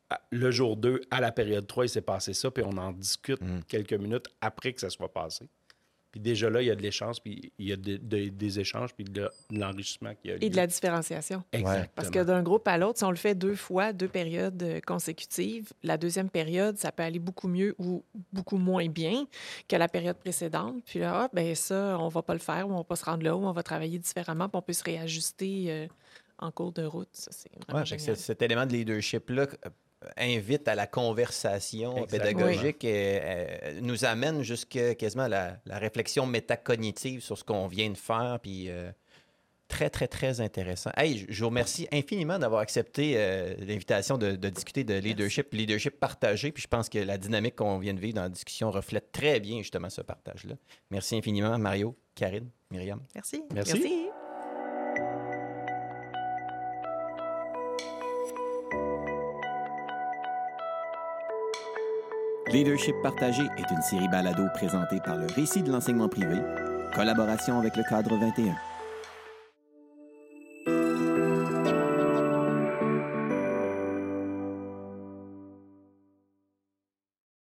à- 0.09 0.21
le 0.31 0.51
jour 0.51 0.75
2, 0.77 1.01
à 1.11 1.21
la 1.21 1.31
période 1.31 1.65
3, 1.65 1.85
il 1.85 1.89
s'est 1.89 2.01
passé 2.01 2.33
ça, 2.33 2.51
puis 2.51 2.63
on 2.65 2.75
en 2.77 2.91
discute 2.91 3.41
Mm. 3.41 3.61
quelques 3.67 3.93
minutes 3.93 4.27
après 4.41 4.73
que 4.73 4.81
ça 4.81 4.89
soit 4.89 5.11
passé. 5.13 5.47
Puis 6.15 6.21
déjà 6.21 6.49
là, 6.49 6.61
il 6.61 6.67
y 6.67 6.71
a 6.71 6.75
de 6.75 6.81
l'échange, 6.81 7.21
puis 7.21 7.51
il 7.59 7.67
y 7.67 7.73
a 7.73 7.75
de- 7.75 7.97
de- 7.97 8.29
des 8.29 8.59
échanges, 8.61 8.93
puis 8.95 9.03
de, 9.03 9.11
de 9.11 9.29
l'enrichissement 9.51 10.15
qui 10.15 10.31
a 10.31 10.35
lieu. 10.35 10.43
Et 10.45 10.49
de 10.49 10.55
la 10.55 10.65
différenciation. 10.65 11.43
Exactement. 11.51 11.87
Parce 11.93 12.09
que 12.09 12.23
d'un 12.23 12.41
groupe 12.41 12.65
à 12.69 12.77
l'autre, 12.77 12.99
si 12.99 13.03
on 13.03 13.09
le 13.09 13.17
fait 13.17 13.35
deux 13.35 13.55
fois, 13.55 13.91
deux 13.91 14.07
périodes 14.07 14.63
euh, 14.63 14.79
consécutives, 14.79 15.73
la 15.83 15.97
deuxième 15.97 16.29
période, 16.29 16.77
ça 16.77 16.93
peut 16.93 17.03
aller 17.03 17.19
beaucoup 17.19 17.49
mieux 17.49 17.75
ou 17.79 18.01
beaucoup 18.31 18.55
moins 18.55 18.87
bien 18.87 19.27
que 19.67 19.75
la 19.75 19.89
période 19.89 20.15
précédente. 20.15 20.81
Puis 20.85 20.99
là, 20.99 21.23
ah, 21.25 21.29
ben 21.33 21.53
ça, 21.53 21.97
on 21.99 22.07
va 22.07 22.21
pas 22.21 22.33
le 22.33 22.39
faire, 22.39 22.65
ou 22.69 22.71
on 22.71 22.77
va 22.77 22.83
pas 22.85 22.95
se 22.95 23.03
rendre 23.03 23.23
là, 23.23 23.35
ou 23.35 23.45
on 23.45 23.51
va 23.51 23.61
travailler 23.63 23.99
différemment, 23.99 24.47
puis 24.47 24.57
on 24.57 24.61
peut 24.61 24.71
se 24.71 24.85
réajuster 24.85 25.65
euh, 25.67 25.87
en 26.39 26.49
cours 26.49 26.71
de 26.71 26.83
route. 26.85 27.09
Ça, 27.11 27.31
c'est 27.33 27.51
vraiment 27.67 27.83
Ouais, 27.83 27.97
cet 28.15 28.41
élément 28.41 28.65
de 28.65 28.71
leadership-là 28.71 29.47
euh, 29.65 29.69
invite 30.17 30.67
à 30.67 30.75
la 30.75 30.87
conversation 30.87 32.03
Exactement. 32.03 32.39
pédagogique 32.45 32.83
et 32.83 33.19
euh, 33.21 33.79
nous 33.81 34.05
amène 34.05 34.41
jusqu'à 34.43 34.95
quasiment 34.95 35.27
la, 35.27 35.57
la 35.65 35.77
réflexion 35.77 36.25
métacognitive 36.25 37.21
sur 37.21 37.37
ce 37.37 37.43
qu'on 37.43 37.67
vient 37.67 37.89
de 37.89 37.97
faire. 37.97 38.39
Puis 38.41 38.69
euh, 38.69 38.91
très, 39.67 39.89
très, 39.89 40.07
très 40.07 40.41
intéressant. 40.41 40.91
Hey, 40.95 41.17
je- 41.19 41.25
je 41.29 41.39
vous 41.43 41.49
remercie 41.49 41.87
infiniment 41.91 42.37
d'avoir 42.39 42.61
accepté 42.61 43.13
euh, 43.17 43.55
l'invitation 43.59 44.17
de, 44.17 44.35
de 44.35 44.49
discuter 44.49 44.83
de 44.83 44.93
leadership, 44.95 45.51
leadership 45.53 45.99
partagé. 45.99 46.51
Puis 46.51 46.63
je 46.63 46.67
pense 46.67 46.87
que 46.89 46.99
la 46.99 47.17
dynamique 47.17 47.55
qu'on 47.55 47.79
vient 47.79 47.93
de 47.93 47.99
vivre 47.99 48.15
dans 48.15 48.23
la 48.23 48.29
discussion 48.29 48.69
reflète 48.71 49.11
très 49.11 49.39
bien 49.39 49.57
justement 49.59 49.89
ce 49.89 50.01
partage-là. 50.01 50.55
Merci 50.91 51.15
infiniment, 51.17 51.57
Mario, 51.57 51.95
Karine, 52.13 52.49
Myriam. 52.71 53.01
Merci. 53.15 53.43
Merci. 53.53 54.07
Leadership 62.55 62.95
partagé 63.03 63.41
est 63.57 63.69
une 63.69 63.81
série 63.81 64.07
balado 64.07 64.45
présentée 64.53 65.01
par 65.01 65.17
le 65.17 65.27
Récit 65.35 65.61
de 65.61 65.69
l'enseignement 65.69 66.07
privé, 66.07 66.37
collaboration 66.95 67.59
avec 67.59 67.75
le 67.75 67.83
cadre 67.83 68.15
21. 68.15 68.55